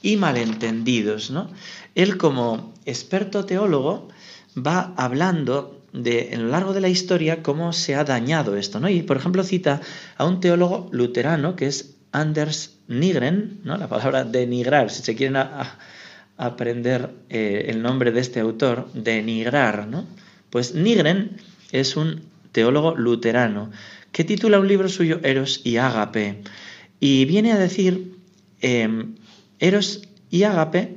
y 0.00 0.16
malentendidos, 0.16 1.32
¿no? 1.32 1.50
Él 1.96 2.18
como 2.18 2.72
experto 2.84 3.44
teólogo 3.44 4.10
va 4.56 4.94
hablando 4.96 5.82
de, 5.92 6.34
en 6.34 6.44
lo 6.44 6.50
largo 6.50 6.72
de 6.72 6.82
la 6.82 6.88
historia 6.88 7.42
cómo 7.42 7.72
se 7.72 7.96
ha 7.96 8.04
dañado 8.04 8.56
esto, 8.56 8.78
¿no? 8.78 8.88
Y 8.88 9.02
por 9.02 9.16
ejemplo 9.16 9.42
cita 9.42 9.80
a 10.16 10.24
un 10.24 10.38
teólogo 10.38 10.88
luterano 10.92 11.56
que 11.56 11.66
es 11.66 11.96
Anders 12.12 12.76
Nigren, 12.86 13.58
¿no? 13.64 13.76
La 13.76 13.88
palabra 13.88 14.22
denigrar, 14.22 14.88
si 14.88 15.02
se 15.02 15.16
quieren 15.16 15.36
aprender 16.36 17.10
eh, 17.28 17.66
el 17.68 17.82
nombre 17.82 18.12
de 18.12 18.20
este 18.20 18.40
autor, 18.40 18.88
denigrar, 18.92 19.86
¿no? 19.86 20.06
Pues 20.50 20.74
Nigren 20.74 21.36
es 21.72 21.96
un 21.96 22.22
teólogo 22.52 22.94
luterano 22.94 23.70
que 24.12 24.24
titula 24.24 24.60
un 24.60 24.68
libro 24.68 24.88
suyo 24.88 25.20
Eros 25.22 25.60
y 25.64 25.76
Ágape 25.76 26.42
y 27.00 27.24
viene 27.24 27.52
a 27.52 27.58
decir 27.58 28.16
em, 28.60 29.16
Eros 29.58 30.02
y 30.30 30.44
Ágape 30.44 30.96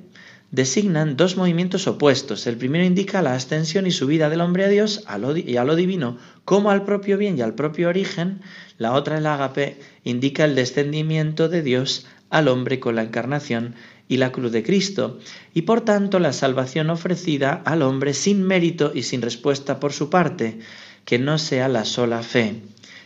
designan 0.51 1.17
dos 1.17 1.35
movimientos 1.35 1.87
opuestos. 1.87 2.47
El 2.47 2.57
primero 2.57 2.85
indica 2.85 3.21
la 3.21 3.33
ascensión 3.33 3.85
y 3.85 3.91
subida 3.91 4.29
del 4.29 4.41
hombre 4.41 4.65
a 4.65 4.69
Dios 4.69 5.03
y 5.35 5.57
a 5.57 5.63
lo 5.63 5.75
divino, 5.75 6.17
como 6.45 6.71
al 6.71 6.85
propio 6.85 7.17
bien 7.17 7.37
y 7.37 7.41
al 7.41 7.55
propio 7.55 7.89
origen. 7.89 8.41
La 8.77 8.93
otra, 8.93 9.17
el 9.17 9.25
ágape, 9.25 9.77
indica 10.03 10.45
el 10.45 10.55
descendimiento 10.55 11.49
de 11.49 11.61
Dios 11.63 12.07
al 12.29 12.47
hombre 12.47 12.79
con 12.79 12.95
la 12.95 13.03
encarnación 13.03 13.75
y 14.07 14.17
la 14.17 14.31
cruz 14.31 14.51
de 14.51 14.63
Cristo, 14.63 15.19
y 15.53 15.63
por 15.63 15.81
tanto 15.81 16.19
la 16.19 16.33
salvación 16.33 16.89
ofrecida 16.89 17.61
al 17.65 17.81
hombre 17.81 18.13
sin 18.13 18.43
mérito 18.43 18.91
y 18.93 19.03
sin 19.03 19.21
respuesta 19.21 19.79
por 19.79 19.93
su 19.93 20.09
parte, 20.09 20.59
que 21.05 21.19
no 21.19 21.37
sea 21.37 21.67
la 21.67 21.85
sola 21.85 22.23
fe. 22.23 22.61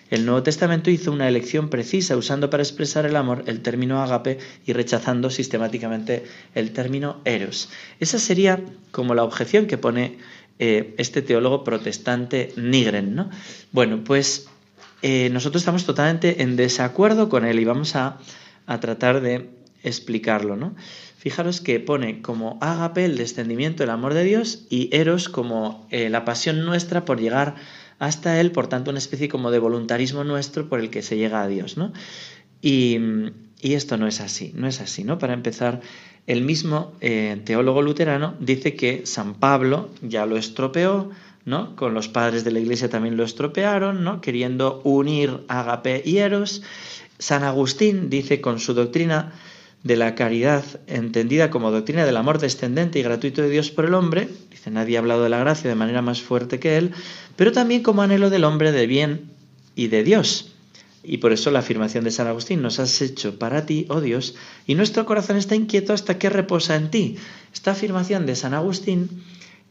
El 0.09 0.25
Nuevo 0.25 0.43
Testamento 0.43 0.91
hizo 0.91 1.11
una 1.11 1.29
elección 1.29 1.69
precisa 1.69 2.17
usando 2.17 2.49
para 2.49 2.63
expresar 2.63 3.05
el 3.05 3.15
amor 3.15 3.43
el 3.47 3.61
término 3.61 4.03
agape 4.03 4.39
y 4.65 4.73
rechazando 4.73 5.29
sistemáticamente 5.29 6.25
el 6.53 6.73
término 6.73 7.21
eros. 7.23 7.69
Esa 8.01 8.19
sería 8.19 8.61
como 8.91 9.15
la 9.15 9.23
objeción 9.23 9.67
que 9.67 9.77
pone 9.77 10.17
eh, 10.59 10.93
este 10.97 11.21
teólogo 11.21 11.63
protestante 11.63 12.51
Nigren. 12.57 13.15
¿no? 13.15 13.29
Bueno, 13.71 14.03
pues 14.03 14.49
eh, 15.01 15.29
nosotros 15.31 15.61
estamos 15.61 15.85
totalmente 15.85 16.43
en 16.43 16.55
desacuerdo 16.55 17.29
con 17.29 17.45
él 17.45 17.59
y 17.59 17.65
vamos 17.65 17.95
a, 17.95 18.19
tratar 18.79 19.21
de 19.21 19.49
explicarlo. 19.83 20.55
¿no? 20.55 20.75
Fijaros 21.17 21.61
que 21.61 21.79
pone 21.79 22.21
como 22.21 22.57
agape 22.61 23.05
el 23.05 23.17
descendimiento, 23.17 23.83
el 23.83 23.89
amor 23.89 24.13
de 24.13 24.23
Dios 24.23 24.65
y 24.69 24.89
eros 24.91 25.29
como 25.29 25.87
eh, 25.91 26.09
la 26.09 26.25
pasión 26.25 26.65
nuestra 26.65 27.05
por 27.05 27.19
llegar 27.19 27.55
hasta 28.01 28.39
Él, 28.39 28.51
por 28.51 28.65
tanto, 28.65 28.89
una 28.89 28.97
especie 28.97 29.29
como 29.29 29.51
de 29.51 29.59
voluntarismo 29.59 30.23
nuestro 30.23 30.67
por 30.67 30.79
el 30.79 30.89
que 30.89 31.03
se 31.03 31.17
llega 31.17 31.43
a 31.43 31.47
Dios, 31.47 31.77
¿no? 31.77 31.93
Y, 32.59 32.97
esto 33.61 33.97
no 33.97 34.07
es 34.07 34.21
así, 34.21 34.51
no 34.55 34.67
es 34.67 34.81
así, 34.81 35.03
¿no? 35.03 35.19
Para 35.19 35.33
empezar, 35.33 35.81
el 36.25 36.41
mismo 36.41 36.93
eh, 36.99 37.39
teólogo 37.45 37.83
luterano 37.83 38.35
dice 38.39 38.73
que 38.73 39.05
San 39.05 39.35
Pablo 39.35 39.91
ya 40.01 40.25
lo 40.25 40.35
estropeó, 40.35 41.11
¿no? 41.45 41.75
Con 41.75 41.93
los 41.93 42.07
padres 42.07 42.43
de 42.43 42.49
la 42.49 42.59
iglesia 42.59 42.89
también 42.89 43.15
lo 43.15 43.23
estropearon, 43.23 44.03
¿no? 44.03 44.19
Queriendo 44.19 44.81
unir 44.83 45.41
agape 45.47 46.01
y 46.03 46.17
eros. 46.17 46.63
San 47.19 47.43
Agustín 47.43 48.09
dice 48.09 48.41
con 48.41 48.59
su 48.59 48.73
doctrina 48.73 49.33
de 49.83 49.95
la 49.95 50.15
caridad 50.15 50.63
entendida 50.87 51.49
como 51.49 51.71
doctrina 51.71 52.05
del 52.05 52.17
amor 52.17 52.39
descendente 52.39 52.99
y 52.99 53.03
gratuito 53.03 53.41
de 53.41 53.49
Dios 53.49 53.71
por 53.71 53.85
el 53.85 53.95
hombre, 53.95 54.29
dice 54.49 54.69
nadie 54.69 54.97
ha 54.97 54.99
hablado 54.99 55.23
de 55.23 55.29
la 55.29 55.39
gracia 55.39 55.69
de 55.69 55.75
manera 55.75 56.01
más 56.01 56.21
fuerte 56.21 56.59
que 56.59 56.77
él, 56.77 56.91
pero 57.35 57.51
también 57.51 57.81
como 57.81 58.01
anhelo 58.01 58.29
del 58.29 58.43
hombre 58.43 58.71
de 58.71 58.85
bien 58.85 59.31
y 59.75 59.87
de 59.87 60.03
Dios. 60.03 60.51
Y 61.03 61.17
por 61.17 61.33
eso 61.33 61.49
la 61.49 61.59
afirmación 61.59 62.03
de 62.03 62.11
San 62.11 62.27
Agustín, 62.27 62.61
nos 62.61 62.79
has 62.79 63.01
hecho 63.01 63.39
para 63.39 63.65
ti, 63.65 63.87
oh 63.89 64.01
Dios, 64.01 64.35
y 64.67 64.75
nuestro 64.75 65.05
corazón 65.07 65.37
está 65.37 65.55
inquieto 65.55 65.93
hasta 65.93 66.19
que 66.19 66.29
reposa 66.29 66.75
en 66.75 66.91
ti. 66.91 67.17
Esta 67.51 67.71
afirmación 67.71 68.27
de 68.27 68.35
San 68.35 68.53
Agustín 68.53 69.23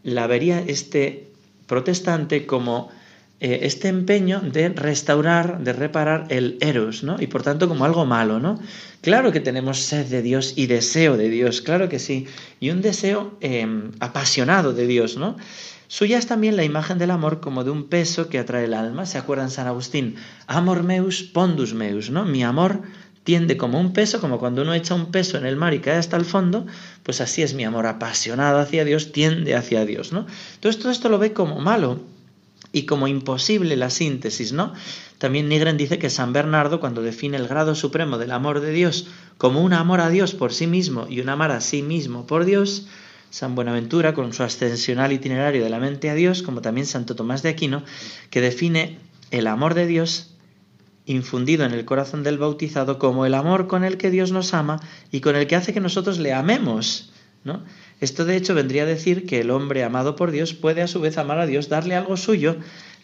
la 0.02 0.26
vería 0.26 0.59
este 0.61 1.29
protestante 1.69 2.47
como 2.47 2.90
eh, 3.40 3.61
este 3.62 3.88
empeño 3.88 4.40
de 4.40 4.68
restaurar, 4.68 5.64
de 5.64 5.73
reparar 5.73 6.26
el 6.28 6.59
eros, 6.61 7.02
¿no? 7.02 7.16
Y 7.18 7.26
por 7.26 7.42
tanto 7.42 7.68
como 7.68 7.87
algo 7.87 8.04
malo, 8.04 8.38
¿no? 8.38 8.61
Claro 9.00 9.32
que 9.32 9.40
tenemos 9.40 9.78
sed 9.78 10.06
de 10.06 10.20
Dios 10.20 10.52
y 10.56 10.66
deseo 10.66 11.16
de 11.16 11.30
Dios, 11.30 11.62
claro 11.62 11.88
que 11.88 11.99
sí, 11.99 12.26
y 12.61 12.68
un 12.68 12.82
deseo 12.82 13.38
em, 13.40 13.92
apasionado 13.99 14.75
de 14.75 14.87
Dios, 14.87 15.16
¿no? 15.16 15.37
Suya 15.88 16.18
es 16.18 16.26
también 16.26 16.54
la 16.54 16.64
imagen 16.64 16.99
del 16.99 17.11
amor 17.11 17.40
como 17.40 17.64
de 17.64 17.70
un 17.70 17.88
peso 17.88 18.28
que 18.28 18.38
atrae 18.38 18.66
el 18.66 18.75
alma. 18.75 19.06
¿Se 19.06 19.18
acuerdan 19.18 19.50
San 19.50 19.66
Agustín? 19.66 20.16
Amor 20.47 20.85
meus, 20.85 21.23
pondus 21.23 21.75
meus, 21.75 22.11
¿no? 22.11 22.26
Mi 22.26 22.44
amor 22.44 22.82
tiende 23.25 23.56
como 23.56 23.80
un 23.80 23.92
peso, 23.92 24.20
como 24.20 24.38
cuando 24.38 24.62
uno 24.62 24.75
echa 24.75 24.94
un 24.94 25.11
peso 25.11 25.38
en 25.38 25.47
el 25.47 25.56
mar 25.56 25.73
y 25.73 25.80
cae 25.80 25.97
hasta 25.97 26.16
el 26.16 26.25
fondo, 26.25 26.66
pues 27.02 27.20
así 27.20 27.42
es 27.42 27.54
mi 27.54 27.64
amor 27.64 27.87
apasionado 27.87 28.61
hacia 28.61 28.85
Dios, 28.85 29.12
tiende 29.12 29.56
hacia 29.56 29.85
Dios, 29.85 30.12
¿no? 30.12 30.26
Entonces 30.54 30.80
todo 30.80 30.92
esto 30.92 31.09
lo 31.09 31.18
ve 31.18 31.32
como 31.32 31.59
malo 31.59 32.00
y 32.73 32.87
como 32.87 33.09
imposible 33.09 33.77
la 33.77 33.91
síntesis, 33.91 34.53
¿no? 34.53 34.73
También 35.19 35.49
Nigren 35.49 35.77
dice 35.77 35.99
que 35.99 36.11
San 36.11 36.33
Bernardo, 36.33 36.81
cuando 36.81 37.03
define 37.03 37.37
el 37.37 37.49
grado 37.49 37.75
supremo 37.75 38.17
del 38.19 38.33
amor 38.33 38.61
de 38.61 38.73
Dios 38.73 39.09
como 39.39 39.62
un 39.62 39.73
amor 39.73 40.00
a 40.00 40.11
Dios 40.11 40.35
por 40.35 40.53
sí 40.53 40.67
mismo 40.67 41.07
y 41.09 41.21
un 41.21 41.29
amar 41.29 41.50
a 41.50 41.61
sí 41.61 41.83
mismo 41.83 42.27
por 42.27 42.45
Dios, 42.45 42.87
San 43.31 43.55
Buenaventura 43.55 44.15
con 44.15 44.33
su 44.33 44.43
ascensional 44.43 45.12
itinerario 45.12 45.62
de 45.62 45.71
la 45.71 45.79
mente 45.79 46.11
a 46.11 46.15
Dios, 46.15 46.43
como 46.43 46.62
también 46.62 46.87
Santo 46.87 47.15
Tomás 47.15 47.43
de 47.43 47.49
Aquino, 47.49 47.85
que 48.31 48.41
define 48.41 48.99
el 49.31 49.47
amor 49.47 49.75
de 49.75 49.87
Dios 49.87 50.35
infundido 51.07 51.65
en 51.65 51.73
el 51.73 51.85
corazón 51.85 52.23
del 52.23 52.39
bautizado 52.39 52.99
como 52.99 53.27
el 53.27 53.35
amor 53.35 53.67
con 53.67 53.85
el 53.85 53.97
que 53.99 54.11
Dios 54.11 54.33
nos 54.33 54.55
ama 54.55 54.81
y 55.11 55.21
con 55.21 55.37
el 55.37 55.47
que 55.47 55.57
hace 55.57 55.73
que 55.73 55.81
nosotros 55.81 56.19
le 56.19 56.33
amemos. 56.33 57.11
¿no? 57.45 57.62
Esto 58.00 58.25
de 58.25 58.37
hecho 58.37 58.54
vendría 58.54 58.85
a 58.85 58.87
decir 58.87 59.26
que 59.26 59.40
el 59.40 59.50
hombre 59.50 59.85
amado 59.85 60.16
por 60.16 60.30
Dios 60.30 60.54
puede 60.54 60.83
a 60.83 60.88
su 60.88 61.00
vez 61.00 61.19
amar 61.19 61.38
a 61.38 61.47
Dios, 61.47 61.69
darle 61.69 61.95
algo 61.95 62.16
suyo, 62.16 62.57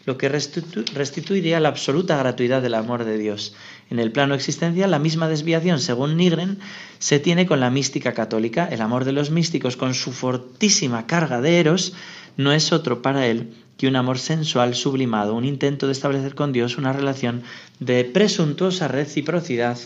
lo 0.05 0.17
que 0.17 0.29
restituiría 0.29 1.59
la 1.59 1.67
absoluta 1.67 2.17
gratuidad 2.17 2.61
del 2.61 2.75
amor 2.75 3.03
de 3.03 3.17
Dios. 3.17 3.53
En 3.89 3.99
el 3.99 4.11
plano 4.11 4.35
existencial, 4.35 4.89
la 4.89 4.99
misma 4.99 5.27
desviación, 5.27 5.79
según 5.79 6.15
Nigren, 6.15 6.59
se 6.97 7.19
tiene 7.19 7.45
con 7.45 7.59
la 7.59 7.69
mística 7.69 8.13
católica. 8.13 8.69
El 8.71 8.81
amor 8.81 9.03
de 9.03 9.11
los 9.11 9.31
místicos, 9.31 9.75
con 9.75 9.93
su 9.93 10.13
fortísima 10.13 11.07
carga 11.07 11.41
de 11.41 11.59
eros, 11.59 11.93
no 12.37 12.53
es 12.53 12.71
otro 12.71 13.01
para 13.01 13.27
él 13.27 13.53
que 13.77 13.87
un 13.87 13.95
amor 13.95 14.17
sensual 14.17 14.75
sublimado, 14.75 15.35
un 15.35 15.45
intento 15.45 15.85
de 15.85 15.91
establecer 15.91 16.35
con 16.35 16.51
Dios 16.51 16.77
una 16.77 16.93
relación 16.93 17.43
de 17.79 18.05
presuntuosa 18.05 18.87
reciprocidad 18.87 19.77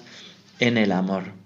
en 0.60 0.77
el 0.77 0.91
amor. 0.91 1.40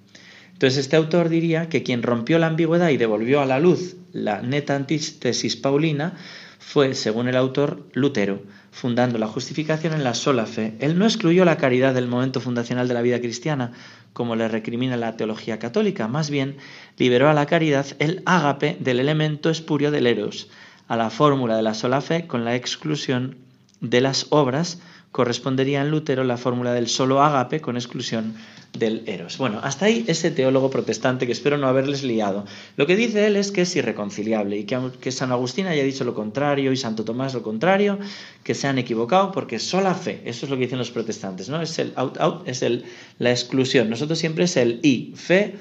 Entonces 0.56 0.78
este 0.78 0.96
autor 0.96 1.28
diría 1.28 1.68
que 1.68 1.84
quien 1.84 2.02
rompió 2.02 2.40
la 2.40 2.48
ambigüedad 2.48 2.88
y 2.88 2.96
devolvió 2.96 3.42
a 3.42 3.46
la 3.46 3.60
luz 3.60 3.98
la 4.14 4.42
neta 4.42 4.78
antítesis 4.78 5.58
paulina 5.58 6.14
fue, 6.60 6.96
según 6.96 7.28
el 7.28 7.36
autor, 7.36 7.90
Lutero, 7.92 8.42
fundando 8.72 9.18
la 9.18 9.28
justificación 9.28 9.92
en 9.92 10.06
la 10.06 10.14
sola 10.14 10.46
fe. 10.46 10.78
Él 10.80 10.98
no 10.98 11.04
excluyó 11.04 11.44
la 11.44 11.58
caridad 11.58 11.94
del 11.94 12.08
momento 12.08 12.40
fundacional 12.40 12.88
de 12.88 12.94
la 12.94 13.02
vida 13.02 13.20
cristiana, 13.20 13.74
como 14.14 14.38
le 14.38 14.48
recrimina 14.48 14.96
la 14.96 15.18
teología 15.18 15.60
católica, 15.60 16.08
más 16.08 16.30
bien 16.30 16.56
liberó 16.98 17.30
a 17.30 17.34
la 17.34 17.48
caridad 17.48 17.86
el 18.00 18.24
ágape 18.26 18.78
del 18.80 19.02
elemento 19.02 19.50
espurio 19.50 19.92
del 19.92 20.08
eros, 20.08 20.50
a 20.88 20.96
la 20.96 21.10
fórmula 21.10 21.58
de 21.58 21.64
la 21.64 21.74
sola 21.74 22.00
fe 22.00 22.28
con 22.28 22.46
la 22.46 22.56
exclusión 22.56 23.36
de 23.82 24.00
las 24.00 24.28
obras, 24.30 24.80
correspondería 25.16 25.80
en 25.80 25.92
Lutero 25.92 26.26
la 26.26 26.36
fórmula 26.36 26.74
del 26.74 26.90
solo 26.90 27.24
ágape 27.24 27.62
con 27.62 27.78
exclusión 27.78 28.36
del 28.78 29.04
eros. 29.06 29.38
Bueno, 29.38 29.62
hasta 29.64 29.86
ahí 29.86 30.04
ese 30.08 30.30
teólogo 30.30 30.70
protestante 30.70 31.26
que 31.26 31.32
espero 31.32 31.58
no 31.58 31.70
haberles 31.70 32.04
liado. 32.04 32.44
Lo 32.76 32.86
que 32.86 32.98
dice 32.98 33.26
él 33.26 33.38
es 33.38 33.54
que 33.54 33.62
es 33.62 33.74
irreconciliable 33.78 34.58
y 34.58 34.66
que 34.66 34.76
aunque 34.76 35.14
San 35.14 35.32
Agustín 35.32 35.68
haya 35.68 35.86
dicho 35.86 36.04
lo 36.04 36.14
contrario 36.14 36.74
y 36.74 36.76
Santo 36.76 37.06
Tomás 37.06 37.34
lo 37.34 37.44
contrario, 37.44 37.98
que 38.44 38.56
se 38.56 38.68
han 38.68 38.78
equivocado 38.78 39.32
porque 39.32 39.58
sola 39.58 39.96
fe, 39.96 40.22
eso 40.26 40.48
es 40.48 40.50
lo 40.50 40.58
que 40.58 40.64
dicen 40.64 40.80
los 40.80 40.92
protestantes, 40.92 41.48
¿no? 41.48 41.62
Es 41.62 41.80
el 41.80 41.94
out 41.96 42.18
out, 42.20 42.46
es 42.46 42.62
el 42.62 42.84
la 43.18 43.32
exclusión. 43.32 43.90
Nosotros 43.90 44.20
siempre 44.20 44.44
es 44.44 44.58
el 44.58 44.82
y, 44.84 45.14
fe, 45.16 45.56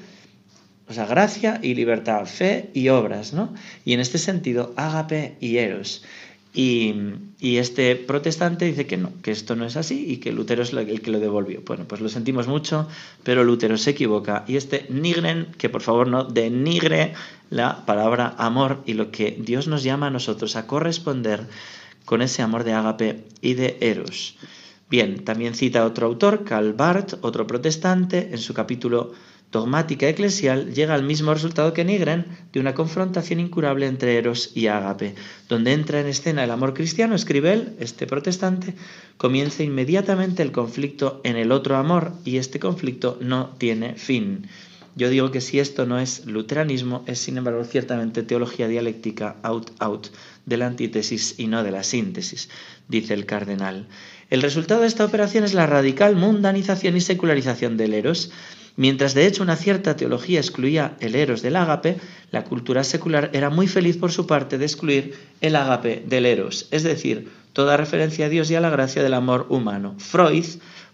o 0.89 0.93
sea, 0.93 1.05
gracia 1.05 1.61
y 1.63 1.75
libertad, 1.75 2.25
fe 2.25 2.71
y 2.73 2.89
obras, 2.89 3.31
¿no? 3.31 3.53
Y 3.85 3.93
en 3.93 4.01
este 4.01 4.17
sentido, 4.17 4.73
ágape 4.75 5.37
y 5.39 5.59
eros. 5.59 6.03
Y, 6.57 7.57
este 7.57 7.97
protestante 7.97 8.65
dice 8.65 8.87
que 8.87 8.95
no, 8.95 9.11
que 9.21 9.31
esto 9.31 9.55
no 9.55 9.65
es 9.65 9.75
así 9.75 10.05
y 10.09 10.17
que 10.17 10.31
Lutero 10.31 10.63
es 10.63 10.71
el 10.71 11.01
que 11.01 11.11
lo 11.11 11.19
devolvió. 11.19 11.61
Bueno, 11.65 11.85
pues 11.85 11.99
lo 11.99 12.07
sentimos 12.07 12.47
mucho, 12.47 12.87
pero 13.23 13.43
Lutero 13.43 13.77
se 13.77 13.91
equivoca. 13.91 14.45
Y 14.47 14.55
este 14.55 14.85
nigren, 14.89 15.47
que 15.57 15.69
por 15.69 15.81
favor 15.81 16.07
no 16.07 16.23
denigre 16.23 17.13
la 17.49 17.85
palabra 17.85 18.33
amor 18.37 18.81
y 18.85 18.93
lo 18.93 19.11
que 19.11 19.37
Dios 19.37 19.67
nos 19.67 19.83
llama 19.83 20.07
a 20.07 20.11
nosotros 20.11 20.55
a 20.55 20.65
corresponder 20.65 21.45
con 22.05 22.21
ese 22.21 22.41
amor 22.41 22.63
de 22.63 22.73
ágape 22.73 23.25
y 23.41 23.55
de 23.55 23.77
eros. 23.81 24.37
Bien, 24.89 25.25
también 25.25 25.55
cita 25.55 25.85
otro 25.85 26.07
autor, 26.07 26.45
Karl 26.45 26.73
Barth, 26.73 27.15
otro 27.21 27.45
protestante, 27.45 28.29
en 28.31 28.37
su 28.37 28.53
capítulo 28.53 29.11
Dogmática 29.55 30.09
Eclesial, 30.09 30.73
llega 30.73 30.95
al 30.95 31.03
mismo 31.03 31.33
resultado 31.33 31.71
que 31.71 31.85
Nigren 31.85 32.25
de 32.51 32.59
una 32.59 32.73
confrontación 32.73 33.39
incurable 33.39 33.87
entre 33.87 34.17
Eros 34.17 34.51
y 34.53 34.67
Ágape. 34.67 35.15
Donde 35.47 35.71
entra 35.71 36.01
en 36.01 36.07
escena 36.07 36.43
el 36.43 36.51
amor 36.51 36.73
cristiano, 36.73 37.15
escribe 37.15 37.53
él, 37.53 37.73
este 37.79 38.05
protestante, 38.05 38.73
comienza 39.15 39.63
inmediatamente 39.63 40.43
el 40.43 40.51
conflicto 40.51 41.21
en 41.23 41.37
el 41.37 41.53
otro 41.53 41.77
amor 41.77 42.11
y 42.25 42.35
este 42.35 42.59
conflicto 42.59 43.17
no 43.21 43.51
tiene 43.57 43.95
fin. 43.95 44.49
Yo 44.97 45.09
digo 45.09 45.31
que 45.31 45.39
si 45.39 45.61
esto 45.61 45.85
no 45.85 45.99
es 45.99 46.25
luteranismo, 46.25 47.05
es 47.07 47.19
sin 47.19 47.37
embargo 47.37 47.63
ciertamente 47.63 48.23
teología 48.23 48.67
dialéctica 48.67 49.37
out-out 49.41 50.07
de 50.45 50.57
la 50.57 50.67
antítesis 50.67 51.35
y 51.37 51.47
no 51.47 51.63
de 51.63 51.71
la 51.71 51.83
síntesis, 51.83 52.49
dice 52.89 53.13
el 53.13 53.25
cardenal. 53.25 53.87
El 54.29 54.41
resultado 54.41 54.81
de 54.81 54.87
esta 54.87 55.05
operación 55.05 55.45
es 55.45 55.53
la 55.53 55.65
radical 55.65 56.17
mundanización 56.17 56.97
y 56.97 57.01
secularización 57.01 57.77
del 57.77 57.93
eros. 57.93 58.31
Mientras 58.77 59.13
de 59.13 59.25
hecho 59.25 59.41
una 59.41 59.55
cierta 59.55 59.95
teología 59.95 60.39
excluía 60.39 60.97
el 60.99 61.15
eros 61.15 61.41
del 61.41 61.55
ágape, 61.55 61.97
la 62.31 62.43
cultura 62.43 62.83
secular 62.83 63.29
era 63.33 63.49
muy 63.49 63.67
feliz 63.67 63.95
por 63.97 64.11
su 64.11 64.27
parte 64.27 64.57
de 64.57 64.65
excluir 64.65 65.15
el 65.39 65.55
ágape 65.55 66.03
del 66.05 66.25
eros, 66.25 66.67
es 66.71 66.83
decir, 66.83 67.31
toda 67.53 67.77
referencia 67.77 68.25
a 68.25 68.29
Dios 68.29 68.51
y 68.51 68.55
a 68.55 68.59
la 68.59 68.69
gracia 68.69 69.01
del 69.01 69.13
amor 69.13 69.45
humano. 69.49 69.95
Freud 69.97 70.45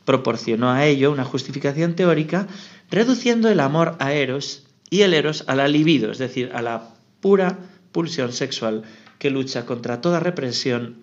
proporcionó 0.05 0.69
a 0.69 0.85
ello 0.85 1.11
una 1.11 1.25
justificación 1.25 1.95
teórica 1.95 2.47
reduciendo 2.91 3.49
el 3.49 3.59
amor 3.59 3.95
a 3.99 4.13
eros 4.13 4.63
y 4.91 5.01
el 5.01 5.13
eros 5.15 5.43
a 5.47 5.55
la 5.55 5.67
libido, 5.67 6.11
es 6.11 6.19
decir, 6.19 6.51
a 6.53 6.61
la 6.61 6.89
pura 7.19 7.57
pulsión 7.91 8.31
sexual 8.31 8.83
que 9.17 9.31
lucha 9.31 9.65
contra 9.65 10.01
toda 10.01 10.19
represión 10.19 10.97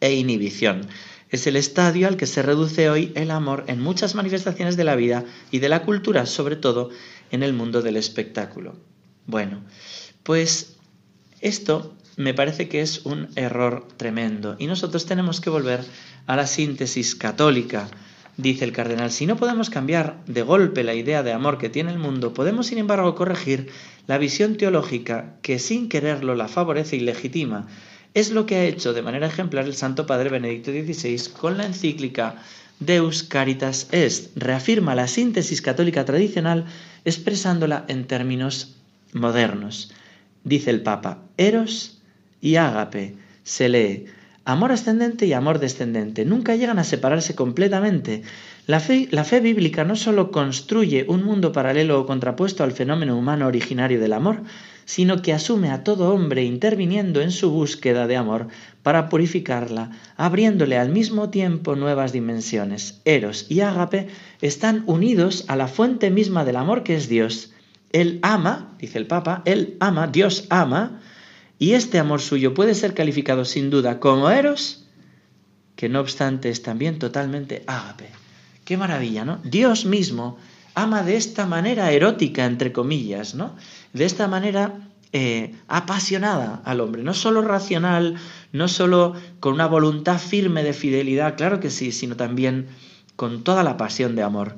e 0.00 0.12
inhibición. 0.12 0.86
Es 1.34 1.48
el 1.48 1.56
estadio 1.56 2.06
al 2.06 2.16
que 2.16 2.28
se 2.28 2.42
reduce 2.42 2.88
hoy 2.88 3.10
el 3.16 3.32
amor 3.32 3.64
en 3.66 3.80
muchas 3.80 4.14
manifestaciones 4.14 4.76
de 4.76 4.84
la 4.84 4.94
vida 4.94 5.24
y 5.50 5.58
de 5.58 5.68
la 5.68 5.82
cultura, 5.82 6.26
sobre 6.26 6.54
todo 6.54 6.90
en 7.32 7.42
el 7.42 7.52
mundo 7.52 7.82
del 7.82 7.96
espectáculo. 7.96 8.76
Bueno, 9.26 9.60
pues 10.22 10.76
esto 11.40 11.92
me 12.16 12.34
parece 12.34 12.68
que 12.68 12.82
es 12.82 13.04
un 13.04 13.30
error 13.34 13.88
tremendo 13.96 14.54
y 14.60 14.68
nosotros 14.68 15.06
tenemos 15.06 15.40
que 15.40 15.50
volver 15.50 15.80
a 16.28 16.36
la 16.36 16.46
síntesis 16.46 17.16
católica 17.16 17.88
Dice 18.36 18.64
el 18.64 18.72
cardenal, 18.72 19.12
si 19.12 19.26
no 19.26 19.36
podemos 19.36 19.70
cambiar 19.70 20.24
de 20.26 20.42
golpe 20.42 20.82
la 20.82 20.94
idea 20.94 21.22
de 21.22 21.32
amor 21.32 21.56
que 21.56 21.68
tiene 21.68 21.92
el 21.92 22.00
mundo, 22.00 22.34
podemos 22.34 22.66
sin 22.66 22.78
embargo 22.78 23.14
corregir 23.14 23.70
la 24.08 24.18
visión 24.18 24.56
teológica 24.56 25.36
que 25.40 25.60
sin 25.60 25.88
quererlo 25.88 26.34
la 26.34 26.48
favorece 26.48 26.96
y 26.96 27.00
legitima. 27.00 27.68
Es 28.14 28.30
lo 28.30 28.46
que 28.46 28.54
ha 28.56 28.64
hecho 28.64 28.92
de 28.92 29.02
manera 29.02 29.26
ejemplar 29.26 29.64
el 29.64 29.74
Santo 29.74 30.06
Padre 30.06 30.30
Benedicto 30.30 30.70
XVI 30.70 31.32
con 31.32 31.58
la 31.58 31.66
encíclica 31.66 32.36
Deus 32.78 33.24
Caritas 33.24 33.88
Est. 33.90 34.36
Reafirma 34.36 34.94
la 34.94 35.08
síntesis 35.08 35.60
católica 35.60 36.04
tradicional 36.04 36.64
expresándola 37.04 37.84
en 37.88 38.06
términos 38.06 38.76
modernos. 39.12 39.92
Dice 40.44 40.70
el 40.70 40.82
Papa, 40.82 41.22
Eros 41.36 41.98
y 42.40 42.54
Ágape 42.56 43.16
se 43.42 43.68
lee 43.68 44.06
Amor 44.46 44.72
ascendente 44.72 45.24
y 45.24 45.32
amor 45.32 45.58
descendente 45.58 46.26
nunca 46.26 46.54
llegan 46.54 46.78
a 46.78 46.84
separarse 46.84 47.34
completamente. 47.34 48.22
La 48.66 48.78
fe, 48.78 49.08
la 49.10 49.24
fe, 49.24 49.40
bíblica 49.40 49.84
no 49.84 49.96
solo 49.96 50.30
construye 50.30 51.06
un 51.08 51.24
mundo 51.24 51.50
paralelo 51.50 51.98
o 51.98 52.06
contrapuesto 52.06 52.62
al 52.62 52.72
fenómeno 52.72 53.16
humano 53.16 53.46
originario 53.46 53.98
del 53.98 54.12
amor, 54.12 54.42
sino 54.84 55.22
que 55.22 55.32
asume 55.32 55.70
a 55.70 55.84
todo 55.84 56.12
hombre 56.12 56.44
interviniendo 56.44 57.20
en 57.20 57.30
su 57.30 57.50
búsqueda 57.50 58.06
de 58.06 58.16
amor 58.16 58.48
para 58.82 59.08
purificarla, 59.08 59.90
abriéndole 60.16 60.78
al 60.78 60.90
mismo 60.90 61.30
tiempo 61.30 61.76
nuevas 61.76 62.12
dimensiones. 62.12 63.00
Eros 63.04 63.46
y 63.48 63.60
Ágape 63.60 64.08
están 64.40 64.84
unidos 64.86 65.44
a 65.48 65.56
la 65.56 65.68
fuente 65.68 66.10
misma 66.10 66.44
del 66.44 66.56
amor 66.56 66.82
que 66.82 66.96
es 66.96 67.08
Dios. 67.08 67.52
Él 67.92 68.18
ama, 68.22 68.76
dice 68.78 68.98
el 68.98 69.06
Papa, 69.06 69.42
Él 69.44 69.76
ama, 69.80 70.06
Dios 70.08 70.46
ama, 70.50 71.00
y 71.58 71.72
este 71.72 71.98
amor 71.98 72.20
suyo 72.20 72.52
puede 72.52 72.74
ser 72.74 72.94
calificado 72.94 73.44
sin 73.44 73.70
duda 73.70 74.00
como 74.00 74.28
eros, 74.30 74.86
que 75.76 75.88
no 75.88 76.00
obstante 76.00 76.50
es 76.50 76.62
también 76.62 76.98
totalmente 76.98 77.62
ágape. 77.66 78.10
Qué 78.64 78.76
maravilla, 78.76 79.24
¿no? 79.24 79.38
Dios 79.44 79.84
mismo 79.84 80.38
ama 80.74 81.02
de 81.02 81.16
esta 81.16 81.46
manera 81.46 81.92
erótica, 81.92 82.44
entre 82.46 82.72
comillas, 82.72 83.34
¿no? 83.34 83.56
De 83.94 84.04
esta 84.04 84.26
manera 84.28 84.90
eh, 85.12 85.54
apasionada 85.68 86.60
al 86.64 86.80
hombre, 86.80 87.04
no 87.04 87.14
solo 87.14 87.42
racional, 87.42 88.16
no 88.52 88.66
solo 88.66 89.14
con 89.38 89.54
una 89.54 89.68
voluntad 89.68 90.18
firme 90.18 90.64
de 90.64 90.72
fidelidad, 90.72 91.36
claro 91.36 91.60
que 91.60 91.70
sí, 91.70 91.92
sino 91.92 92.16
también 92.16 92.66
con 93.14 93.44
toda 93.44 93.62
la 93.62 93.76
pasión 93.76 94.16
de 94.16 94.24
amor. 94.24 94.56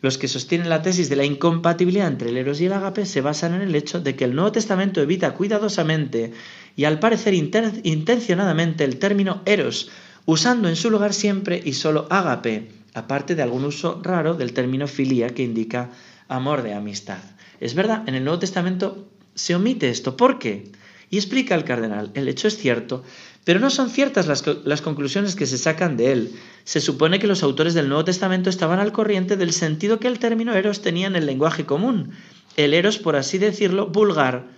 Los 0.00 0.18
que 0.18 0.26
sostienen 0.26 0.68
la 0.68 0.82
tesis 0.82 1.08
de 1.08 1.14
la 1.14 1.24
incompatibilidad 1.24 2.08
entre 2.08 2.30
el 2.30 2.36
eros 2.36 2.60
y 2.60 2.66
el 2.66 2.72
agape 2.72 3.06
se 3.06 3.20
basan 3.20 3.54
en 3.54 3.62
el 3.62 3.76
hecho 3.76 4.00
de 4.00 4.16
que 4.16 4.24
el 4.24 4.34
Nuevo 4.34 4.50
Testamento 4.50 5.00
evita 5.00 5.34
cuidadosamente 5.34 6.32
y 6.74 6.82
al 6.82 6.98
parecer 6.98 7.34
intencionadamente 7.34 8.82
el 8.82 8.98
término 8.98 9.42
eros, 9.46 9.92
usando 10.26 10.68
en 10.68 10.74
su 10.74 10.90
lugar 10.90 11.14
siempre 11.14 11.62
y 11.64 11.74
solo 11.74 12.08
agape, 12.10 12.72
aparte 12.94 13.36
de 13.36 13.42
algún 13.42 13.64
uso 13.64 14.00
raro 14.02 14.34
del 14.34 14.52
término 14.52 14.88
filia 14.88 15.28
que 15.28 15.44
indica 15.44 15.90
amor 16.26 16.62
de 16.62 16.74
amistad. 16.74 17.18
Es 17.62 17.76
verdad, 17.76 18.02
en 18.08 18.16
el 18.16 18.24
Nuevo 18.24 18.40
Testamento 18.40 19.06
se 19.36 19.54
omite 19.54 19.88
esto. 19.88 20.16
¿Por 20.16 20.40
qué? 20.40 20.64
Y 21.10 21.16
explica 21.16 21.54
el 21.54 21.62
cardenal, 21.62 22.10
el 22.14 22.26
hecho 22.26 22.48
es 22.48 22.56
cierto, 22.56 23.04
pero 23.44 23.60
no 23.60 23.70
son 23.70 23.88
ciertas 23.88 24.26
las, 24.26 24.44
las, 24.64 24.82
conclusiones 24.82 25.36
que 25.36 25.46
se 25.46 25.58
sacan 25.58 25.96
de 25.96 26.10
él. 26.10 26.32
Se 26.64 26.80
supone 26.80 27.20
que 27.20 27.28
los 27.28 27.44
autores 27.44 27.74
del 27.74 27.88
Nuevo 27.88 28.04
Testamento 28.04 28.50
estaban 28.50 28.80
al 28.80 28.90
corriente 28.90 29.36
del 29.36 29.52
sentido 29.52 30.00
que 30.00 30.08
el 30.08 30.18
término 30.18 30.54
eros 30.54 30.82
tenía 30.82 31.06
en 31.06 31.14
el 31.14 31.24
lenguaje 31.24 31.64
común. 31.64 32.10
El 32.56 32.74
eros, 32.74 32.98
por 32.98 33.14
así 33.14 33.38
decirlo, 33.38 33.86
vulgar, 33.86 34.48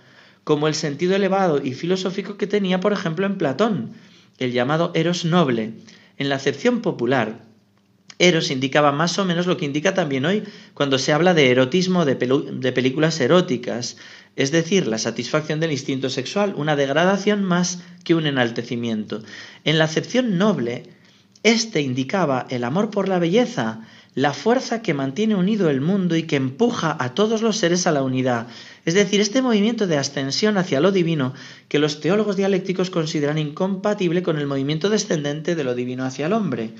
como 0.43 0.67
el 0.67 0.73
sentido 0.73 1.15
elevado 1.15 1.61
y 1.63 1.73
filosófico 1.73 2.37
que 2.37 2.47
tenía, 2.47 2.79
por 2.79 2.91
ejemplo, 2.91 3.27
en 3.27 3.37
Platón, 3.37 3.93
el 4.39 4.51
llamado 4.51 4.91
eros 4.95 5.25
noble. 5.25 5.73
En 6.17 6.29
la 6.29 6.37
acepción 6.37 6.81
popular, 6.81 7.43
Eros 8.17 8.49
indicaba 8.49 8.91
más 8.91 9.19
o 9.19 9.25
menos 9.25 9.45
lo 9.45 9.57
que 9.57 9.65
indica 9.65 9.93
también 9.93 10.25
hoy 10.25 10.43
cuando 10.73 10.97
se 10.97 11.11
habla 11.11 11.33
de 11.33 11.51
erotismo 11.51 12.05
de, 12.05 12.15
de, 12.15 12.71
películas 12.71 13.19
eróticas, 13.19 13.97
es 14.37 14.51
decir, 14.51 14.87
la 14.87 14.97
satisfacción 14.97 15.59
del 15.59 15.71
instinto 15.71 16.09
sexual, 16.09 16.53
una 16.55 16.75
degradación 16.75 17.43
más 17.43 17.79
que 18.03 18.15
un 18.15 18.25
enaltecimiento. 18.25 19.21
En 19.65 19.77
la 19.77 19.85
acepción 19.85 20.37
noble, 20.37 20.83
este 21.43 21.81
indicaba 21.81 22.47
el 22.49 22.63
amor 22.63 22.89
por 22.89 23.09
la 23.09 23.19
belleza, 23.19 23.81
la 24.15 24.33
fuerza 24.33 24.81
que 24.81 24.93
mantiene 24.93 25.35
unido 25.35 25.69
el 25.69 25.81
mundo 25.81 26.15
y 26.15 26.23
que 26.23 26.37
empuja 26.37 26.95
a 26.97 27.13
todos 27.13 27.41
los 27.41 27.57
seres 27.57 27.85
a 27.85 27.91
la 27.91 28.01
unidad, 28.01 28.47
es 28.85 28.93
decir, 28.93 29.19
este 29.19 29.41
movimiento 29.41 29.87
de 29.87 29.97
ascensión 29.97 30.57
hacia 30.57 30.79
lo 30.79 30.93
divino 30.93 31.33
que 31.67 31.79
los 31.79 31.99
teólogos 31.99 32.37
dialécticos 32.37 32.89
consideran 32.89 33.37
incompatible 33.37 34.23
con 34.23 34.37
el 34.37 34.47
movimiento 34.47 34.89
descendente 34.89 35.55
de 35.55 35.63
lo 35.65 35.75
divino 35.75 36.05
hacia 36.05 36.27
el 36.27 36.33
hombre. 36.33 36.71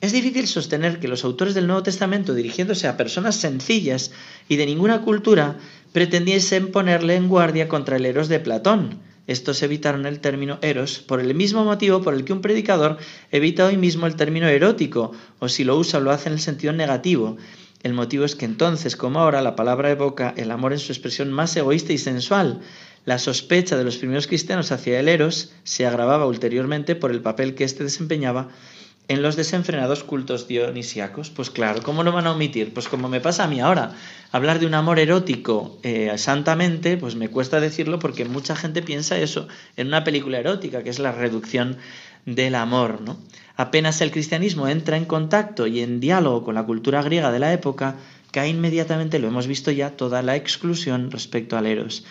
Es 0.00 0.12
difícil 0.12 0.46
sostener 0.46 1.00
que 1.00 1.08
los 1.08 1.24
autores 1.24 1.54
del 1.54 1.66
Nuevo 1.66 1.82
Testamento, 1.82 2.34
dirigiéndose 2.34 2.86
a 2.86 2.98
personas 2.98 3.36
sencillas 3.36 4.10
y 4.46 4.56
de 4.56 4.66
ninguna 4.66 5.00
cultura, 5.00 5.56
pretendiesen 5.92 6.70
ponerle 6.70 7.14
en 7.14 7.28
guardia 7.28 7.66
contra 7.66 7.96
el 7.96 8.04
eros 8.04 8.28
de 8.28 8.38
Platón. 8.38 9.00
Estos 9.26 9.62
evitaron 9.62 10.04
el 10.04 10.20
término 10.20 10.58
eros 10.60 10.98
por 10.98 11.20
el 11.20 11.34
mismo 11.34 11.64
motivo 11.64 12.02
por 12.02 12.12
el 12.12 12.24
que 12.24 12.34
un 12.34 12.42
predicador 12.42 12.98
evita 13.32 13.64
hoy 13.64 13.78
mismo 13.78 14.06
el 14.06 14.16
término 14.16 14.46
erótico, 14.48 15.12
o 15.38 15.48
si 15.48 15.64
lo 15.64 15.78
usa 15.78 15.98
lo 15.98 16.10
hace 16.10 16.28
en 16.28 16.34
el 16.34 16.40
sentido 16.40 16.74
negativo. 16.74 17.38
El 17.82 17.94
motivo 17.94 18.26
es 18.26 18.36
que 18.36 18.44
entonces, 18.44 18.96
como 18.96 19.20
ahora, 19.20 19.40
la 19.40 19.56
palabra 19.56 19.90
evoca 19.90 20.34
el 20.36 20.50
amor 20.50 20.74
en 20.74 20.78
su 20.78 20.92
expresión 20.92 21.32
más 21.32 21.56
egoísta 21.56 21.94
y 21.94 21.98
sensual. 21.98 22.60
La 23.06 23.18
sospecha 23.18 23.76
de 23.76 23.84
los 23.84 23.96
primeros 23.96 24.26
cristianos 24.26 24.72
hacia 24.72 25.00
el 25.00 25.08
eros 25.08 25.52
se 25.64 25.86
agravaba 25.86 26.26
ulteriormente 26.26 26.96
por 26.96 27.10
el 27.10 27.22
papel 27.22 27.54
que 27.54 27.64
éste 27.64 27.84
desempeñaba 27.84 28.50
en 29.08 29.22
los 29.22 29.36
desenfrenados 29.36 30.02
cultos 30.02 30.48
dionisíacos, 30.48 31.30
pues 31.30 31.50
claro, 31.50 31.82
¿cómo 31.82 32.02
lo 32.02 32.12
van 32.12 32.26
a 32.26 32.32
omitir? 32.32 32.74
Pues 32.74 32.88
como 32.88 33.08
me 33.08 33.20
pasa 33.20 33.44
a 33.44 33.46
mí 33.46 33.60
ahora, 33.60 33.94
hablar 34.32 34.58
de 34.58 34.66
un 34.66 34.74
amor 34.74 34.98
erótico 34.98 35.78
eh, 35.82 36.12
santamente, 36.16 36.96
pues 36.96 37.14
me 37.14 37.28
cuesta 37.28 37.60
decirlo 37.60 37.98
porque 37.98 38.24
mucha 38.24 38.56
gente 38.56 38.82
piensa 38.82 39.16
eso 39.18 39.46
en 39.76 39.88
una 39.88 40.02
película 40.02 40.38
erótica, 40.38 40.82
que 40.82 40.90
es 40.90 40.98
la 40.98 41.12
reducción 41.12 41.76
del 42.24 42.56
amor, 42.56 43.00
¿no? 43.00 43.16
Apenas 43.56 44.00
el 44.00 44.10
cristianismo 44.10 44.68
entra 44.68 44.96
en 44.96 45.04
contacto 45.04 45.66
y 45.66 45.80
en 45.80 46.00
diálogo 46.00 46.44
con 46.44 46.56
la 46.56 46.64
cultura 46.64 47.02
griega 47.02 47.30
de 47.30 47.38
la 47.38 47.52
época, 47.52 47.96
cae 48.32 48.48
inmediatamente, 48.48 49.18
lo 49.18 49.28
hemos 49.28 49.46
visto 49.46 49.70
ya, 49.70 49.90
toda 49.90 50.22
la 50.22 50.36
exclusión 50.36 51.10
respecto 51.10 51.56
al 51.56 51.66
eros. 51.66 52.04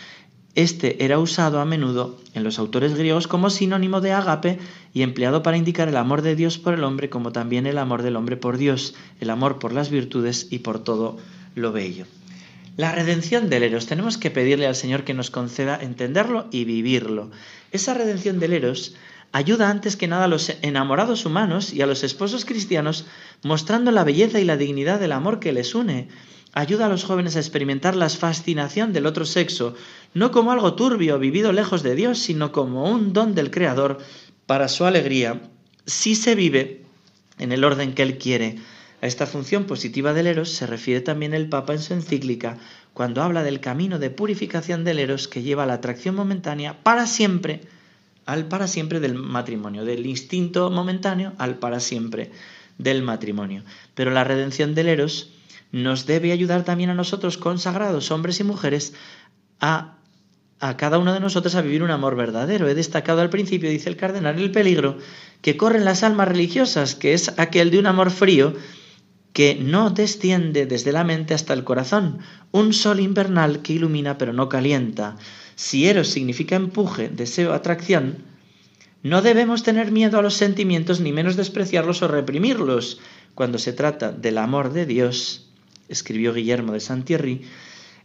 Este 0.56 1.04
era 1.04 1.20
usado 1.20 1.60
a 1.60 1.66
menudo 1.66 2.18
en 2.34 2.46
los 2.46 2.60
autores 2.60 2.96
griegos 2.96 3.28
como 3.28 3.50
sinónimo 3.50 4.00
de 4.00 4.14
agape 4.14 4.58
y 4.94 5.02
empleado 5.02 5.44
para 5.44 5.58
indicar 5.58 5.90
el 5.90 5.98
amor 5.98 6.22
de 6.22 6.38
Dios 6.38 6.58
por 6.58 6.74
el 6.74 6.86
hombre 6.86 7.10
como 7.10 7.34
también 7.34 7.68
el 7.68 7.78
amor 7.78 8.04
del 8.04 8.16
hombre 8.16 8.38
por 8.38 8.58
Dios, 8.58 8.96
el 9.20 9.32
amor 9.32 9.60
por 9.60 9.74
las 9.74 9.90
virtudes 9.90 10.48
y 10.50 10.60
por 10.60 10.82
todo 10.82 11.18
lo 11.56 11.74
bello. 11.74 12.06
La 12.78 12.94
redención 12.94 13.50
del 13.50 13.64
Eros, 13.64 13.86
tenemos 13.86 14.18
que 14.18 14.32
pedirle 14.32 14.66
al 14.66 14.76
Señor 14.76 15.04
que 15.04 15.14
nos 15.14 15.30
conceda 15.30 15.78
entenderlo 15.82 16.48
y 16.52 16.64
vivirlo. 16.64 17.32
Esa 17.74 17.94
redención 17.94 18.40
del 18.40 18.54
Eros 18.54 18.96
ayuda 19.34 19.70
antes 19.70 19.98
que 19.98 20.08
nada 20.08 20.24
a 20.24 20.30
los 20.30 20.54
enamorados 20.62 21.26
humanos 21.26 21.74
y 21.74 21.82
a 21.82 21.86
los 21.86 22.06
esposos 22.06 22.46
cristianos 22.46 23.06
mostrando 23.44 23.92
la 23.92 24.06
belleza 24.06 24.40
y 24.40 24.46
la 24.46 24.56
dignidad 24.56 25.02
del 25.02 25.12
amor 25.12 25.42
que 25.42 25.52
les 25.52 25.76
une. 25.76 26.08
Ayuda 26.58 26.86
a 26.86 26.90
los 26.90 27.04
jóvenes 27.04 27.36
a 27.36 27.40
experimentar 27.40 27.98
la 27.98 28.10
fascinación 28.10 28.94
del 28.94 29.08
otro 29.08 29.26
sexo, 29.26 29.76
no 30.14 30.32
como 30.32 30.54
algo 30.54 30.74
turbio 30.76 31.20
vivido 31.20 31.52
lejos 31.52 31.84
de 31.84 31.96
Dios, 31.96 32.18
sino 32.18 32.54
como 32.54 32.90
un 32.90 33.12
don 33.12 33.36
del 33.36 33.52
Creador 33.52 33.98
para 34.46 34.70
su 34.70 34.86
alegría, 34.86 35.42
si 35.86 36.16
se 36.16 36.34
vive 36.34 36.86
en 37.40 37.52
el 37.52 37.66
orden 37.66 37.94
que 37.94 38.04
Él 38.04 38.18
quiere. 38.18 38.56
A 39.02 39.08
esta 39.08 39.28
función 39.28 39.66
positiva 39.66 40.14
del 40.14 40.28
eros 40.28 40.50
se 40.50 40.66
refiere 40.66 41.02
también 41.02 41.34
el 41.34 41.50
Papa 41.50 41.74
en 41.74 41.82
su 41.82 41.94
encíclica 41.94 42.58
cuando 42.94 43.22
habla 43.22 43.44
del 43.44 43.60
camino 43.60 44.00
de 44.00 44.10
purificación 44.10 44.86
del 44.86 45.00
eros 45.00 45.28
que 45.28 45.44
lleva 45.44 45.64
a 45.64 45.66
la 45.66 45.74
atracción 45.74 46.16
momentánea 46.16 46.82
para 46.84 47.06
siempre 47.06 47.64
al 48.26 48.48
para 48.48 48.68
siempre 48.68 49.02
del 49.02 49.14
matrimonio, 49.14 49.84
del 49.84 50.06
instinto 50.06 50.72
momentáneo 50.72 51.34
al 51.38 51.60
para 51.60 51.82
siempre 51.82 52.32
del 52.78 53.04
matrimonio. 53.04 53.64
Pero 53.94 54.12
la 54.12 54.24
redención 54.24 54.74
del 54.74 54.88
eros 54.88 55.35
nos 55.72 56.06
debe 56.06 56.32
ayudar 56.32 56.64
también 56.64 56.90
a 56.90 56.96
nosotros 56.96 57.38
consagrados, 57.38 58.12
hombres 58.12 58.40
y 58.40 58.44
mujeres, 58.44 58.94
a, 59.60 59.98
a 60.60 60.78
cada 60.78 60.98
uno 60.98 61.14
de 61.14 61.20
nosotros 61.20 61.56
a 61.56 61.62
vivir 61.62 61.84
un 61.84 61.92
amor 61.92 62.16
verdadero. 62.16 62.68
He 62.68 62.76
destacado 62.76 63.22
al 63.22 63.30
principio, 63.30 63.70
dice 63.70 63.90
el 63.90 63.98
cardenal, 63.98 64.40
el 64.40 64.52
peligro 64.52 64.98
que 65.42 65.58
corren 65.58 65.86
las 65.86 66.04
almas 66.04 66.28
religiosas, 66.28 66.96
que 66.96 67.14
es 67.14 67.34
aquel 67.38 67.72
de 67.72 67.80
un 67.80 67.88
amor 67.88 68.12
frío 68.12 68.54
que 69.34 69.56
no 69.56 69.90
desciende 69.90 70.66
desde 70.66 70.94
la 70.94 71.04
mente 71.04 71.34
hasta 71.34 71.54
el 71.54 71.66
corazón, 71.66 72.20
un 72.52 72.72
sol 72.72 73.02
invernal 73.02 73.62
que 73.62 73.74
ilumina 73.74 74.18
pero 74.18 74.32
no 74.32 74.48
calienta. 74.48 75.18
Si 75.56 75.88
eros 75.88 76.08
significa 76.08 76.56
empuje, 76.56 77.10
deseo, 77.10 77.54
atracción, 77.54 78.24
no 79.04 79.22
debemos 79.22 79.62
tener 79.62 79.92
miedo 79.92 80.18
a 80.18 80.22
los 80.22 80.36
sentimientos 80.36 81.00
ni 81.00 81.12
menos 81.12 81.36
despreciarlos 81.36 82.02
o 82.02 82.08
reprimirlos. 82.08 83.00
Cuando 83.36 83.60
se 83.60 83.74
trata 83.74 84.12
del 84.12 84.38
amor 84.38 84.72
de 84.74 84.86
Dios, 84.86 85.50
escribió 85.90 86.34
Guillermo 86.34 86.74
de 86.74 86.80
Santierri, 86.80 87.42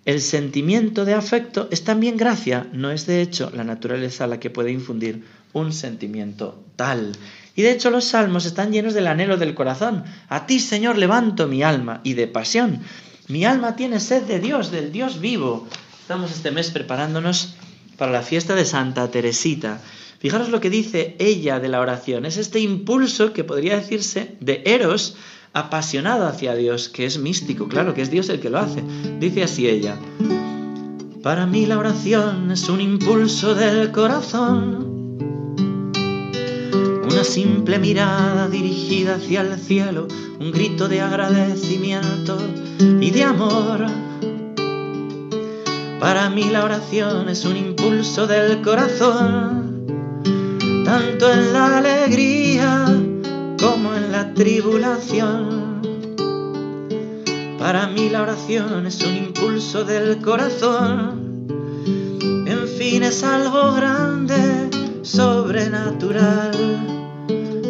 el 0.04 0.20
sentimiento 0.20 1.04
de 1.04 1.14
afecto 1.14 1.68
es 1.70 1.84
también 1.84 2.16
gracia, 2.16 2.66
no 2.72 2.90
es 2.90 3.06
de 3.06 3.22
hecho 3.22 3.50
la 3.54 3.64
naturaleza 3.64 4.26
la 4.26 4.40
que 4.40 4.50
puede 4.50 4.72
infundir 4.72 5.24
un 5.52 5.72
sentimiento 5.72 6.64
tal. 6.76 7.12
Y 7.54 7.62
de 7.62 7.72
hecho 7.72 7.90
los 7.90 8.06
salmos 8.06 8.46
están 8.46 8.72
llenos 8.72 8.94
del 8.94 9.06
anhelo 9.06 9.36
del 9.36 9.54
corazón. 9.54 10.04
A 10.28 10.46
ti, 10.46 10.58
Señor, 10.58 10.96
levanto 10.96 11.46
mi 11.46 11.62
alma 11.62 12.00
y 12.02 12.14
de 12.14 12.26
pasión. 12.26 12.80
Mi 13.28 13.44
alma 13.44 13.76
tiene 13.76 14.00
sed 14.00 14.22
de 14.22 14.40
Dios, 14.40 14.70
del 14.70 14.90
Dios 14.90 15.20
vivo. 15.20 15.68
Estamos 16.00 16.32
este 16.32 16.50
mes 16.50 16.70
preparándonos 16.70 17.54
para 17.96 18.10
la 18.10 18.22
fiesta 18.22 18.54
de 18.54 18.64
Santa 18.64 19.10
Teresita. 19.10 19.80
Fijaros 20.20 20.50
lo 20.50 20.61
que 20.61 20.70
dice 20.70 21.16
ella 21.18 21.59
de 21.59 21.68
la 21.68 21.80
oración. 21.80 22.26
Es 22.26 22.37
este 22.37 22.61
impulso 22.61 23.33
que 23.33 23.42
podría 23.42 23.74
decirse 23.74 24.37
de 24.38 24.62
Eros 24.64 25.16
apasionado 25.52 26.28
hacia 26.28 26.54
Dios, 26.54 26.88
que 26.88 27.06
es 27.06 27.18
místico, 27.18 27.66
claro, 27.66 27.94
que 27.94 28.02
es 28.02 28.11
Dios 28.11 28.28
el 28.28 28.38
que 28.38 28.50
lo 28.50 28.59
hace. 28.59 28.85
Dice 29.18 29.42
así 29.42 29.68
ella. 29.68 29.96
Para 31.24 31.46
mí 31.46 31.66
la 31.66 31.78
oración 31.78 32.52
es 32.52 32.68
un 32.68 32.80
impulso 32.80 33.56
del 33.56 33.90
corazón 33.90 34.90
una 37.11 37.24
simple 37.24 37.78
mirada 37.80 38.48
dirigida 38.48 39.16
hacia 39.16 39.40
el 39.40 39.59
cielo, 39.59 40.06
un 40.38 40.52
grito 40.52 40.87
de 40.87 41.00
agradecimiento 41.00 42.38
y 43.00 43.11
de 43.11 43.24
amor. 43.24 43.87
Para 45.98 46.30
mí 46.30 46.44
la 46.44 46.64
oración 46.64 47.28
es 47.28 47.44
un 47.44 47.56
impulso 47.56 48.28
del 48.28 48.62
corazón, 48.62 49.69
tanto 50.90 51.33
en 51.33 51.53
la 51.53 51.79
alegría 51.79 52.85
como 53.61 53.94
en 53.94 54.11
la 54.11 54.35
tribulación. 54.35 55.83
Para 57.61 57.87
mí 57.87 58.09
la 58.09 58.22
oración 58.22 58.87
es 58.88 59.00
un 59.05 59.16
impulso 59.16 59.85
del 59.85 60.20
corazón, 60.20 61.46
en 62.44 62.66
fin 62.76 63.05
es 63.05 63.22
algo 63.22 63.72
grande, 63.74 64.68
sobrenatural 65.03 66.50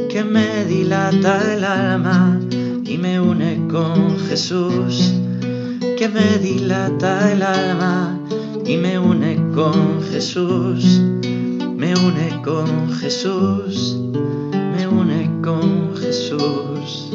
que 0.09 0.25
me 0.25 0.65
dilata 0.65 1.53
el 1.53 1.65
alma 1.65 2.41
y 2.87 2.97
me 2.97 3.21
une 3.21 3.69
con 3.71 4.19
Jesús, 4.31 5.13
que 5.99 6.09
me 6.09 6.39
dilata 6.39 7.31
el 7.31 7.43
alma 7.43 8.19
y 8.65 8.79
me 8.79 8.99
une 8.99 9.37
con 9.55 10.03
Jesús, 10.11 11.03
me 11.81 11.95
une 11.95 12.43
con 12.43 12.93
Jesús, 12.93 13.97
me 14.53 14.87
une 14.87 15.41
con 15.41 15.97
Jesús. 15.97 17.09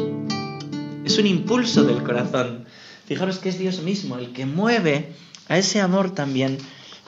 Es 1.04 1.18
un 1.18 1.26
impulso 1.26 1.84
del 1.84 2.02
corazón. 2.02 2.64
Fijaros 3.06 3.38
que 3.38 3.50
es 3.50 3.60
Dios 3.60 3.82
mismo 3.82 4.18
el 4.18 4.32
que 4.32 4.44
mueve 4.44 5.12
a 5.46 5.56
ese 5.56 5.80
amor 5.80 6.16
también 6.16 6.58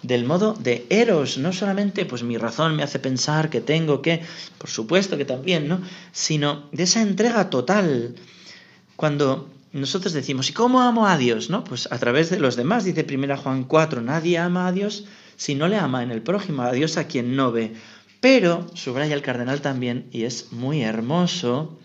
del 0.03 0.25
modo 0.25 0.55
de 0.55 0.87
eros, 0.89 1.37
no 1.39 1.53
solamente 1.53 2.07
pues 2.07 2.23
mi 2.23 2.37
razón 2.37 2.77
me 2.77 2.85
hace 2.85 3.01
pensar 3.01 3.51
que 3.51 3.61
tengo 3.61 4.03
que, 4.03 4.23
por 4.57 4.71
supuesto 4.71 5.17
que 5.17 5.25
también, 5.25 5.67
¿no? 5.67 5.81
Sino 6.13 6.69
de 6.71 6.85
esa 6.85 7.03
entrega 7.03 7.51
total. 7.51 8.15
Cuando 8.95 9.49
nosotros 9.73 10.13
decimos, 10.13 10.49
¿y 10.49 10.53
cómo 10.53 10.81
amo 10.81 11.09
a 11.09 11.19
Dios? 11.19 11.51
¿No? 11.51 11.65
Pues 11.65 11.91
a 11.91 11.99
través 11.99 12.31
de 12.31 12.39
los 12.39 12.55
demás, 12.55 12.85
dice 12.85 13.05
1 13.13 13.37
Juan 13.37 13.65
4, 13.65 14.01
nadie 14.01 14.39
ama 14.39 14.69
a 14.69 14.73
Dios 14.73 15.07
si 15.39 15.55
no 15.55 15.69
le 15.69 15.77
ama 15.77 16.03
en 16.03 16.11
el 16.11 16.21
prójimo, 16.21 16.63
a 16.63 16.73
Dios 16.73 16.99
a 16.99 17.07
quien 17.07 17.37
no 17.37 17.53
ve. 17.53 17.73
Pero, 18.21 18.67
subraya 18.75 19.15
el 19.15 19.23
cardenal 19.23 19.63
también, 19.63 20.09
y 20.11 20.25
es 20.25 20.53
muy 20.53 20.83
hermoso, 20.83 21.79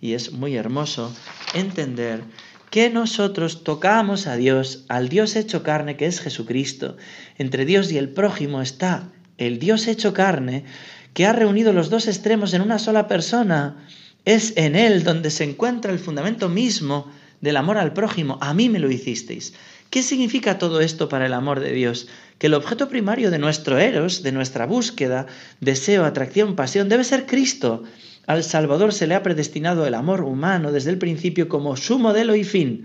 y 0.00 0.14
es 0.14 0.32
muy 0.32 0.54
hermoso 0.54 1.14
entender 1.52 2.22
que 2.70 2.88
nosotros 2.88 3.64
tocamos 3.64 4.28
a 4.28 4.36
Dios, 4.36 4.84
al 4.88 5.08
Dios 5.08 5.34
hecho 5.34 5.64
carne 5.64 5.96
que 5.96 6.06
es 6.06 6.20
Jesucristo. 6.20 6.96
Entre 7.36 7.64
Dios 7.64 7.90
y 7.90 7.98
el 7.98 8.08
prójimo 8.08 8.62
está 8.62 9.08
el 9.38 9.58
Dios 9.58 9.88
hecho 9.88 10.14
carne 10.14 10.64
que 11.12 11.26
ha 11.26 11.32
reunido 11.32 11.72
los 11.72 11.90
dos 11.90 12.06
extremos 12.06 12.54
en 12.54 12.62
una 12.62 12.78
sola 12.78 13.08
persona. 13.08 13.88
Es 14.24 14.52
en 14.56 14.76
Él 14.76 15.02
donde 15.02 15.30
se 15.30 15.42
encuentra 15.42 15.90
el 15.90 15.98
fundamento 15.98 16.48
mismo 16.48 17.10
del 17.40 17.56
amor 17.56 17.76
al 17.76 17.92
prójimo. 17.92 18.38
A 18.40 18.54
mí 18.54 18.68
me 18.68 18.78
lo 18.78 18.88
hicisteis. 18.88 19.54
¿Qué 19.90 20.04
significa 20.04 20.56
todo 20.56 20.80
esto 20.80 21.08
para 21.08 21.26
el 21.26 21.32
amor 21.32 21.58
de 21.58 21.72
Dios? 21.72 22.06
Que 22.38 22.46
el 22.46 22.54
objeto 22.54 22.88
primario 22.88 23.32
de 23.32 23.40
nuestro 23.40 23.76
eros, 23.78 24.22
de 24.22 24.30
nuestra 24.30 24.64
búsqueda, 24.64 25.26
deseo, 25.60 26.04
atracción, 26.04 26.54
pasión, 26.54 26.88
debe 26.88 27.02
ser 27.02 27.26
Cristo. 27.26 27.82
Al 28.28 28.44
Salvador 28.44 28.92
se 28.92 29.08
le 29.08 29.16
ha 29.16 29.24
predestinado 29.24 29.84
el 29.88 29.94
amor 29.94 30.20
humano 30.20 30.70
desde 30.70 30.90
el 30.90 30.98
principio 30.98 31.48
como 31.48 31.76
su 31.76 31.98
modelo 31.98 32.36
y 32.36 32.44
fin. 32.44 32.84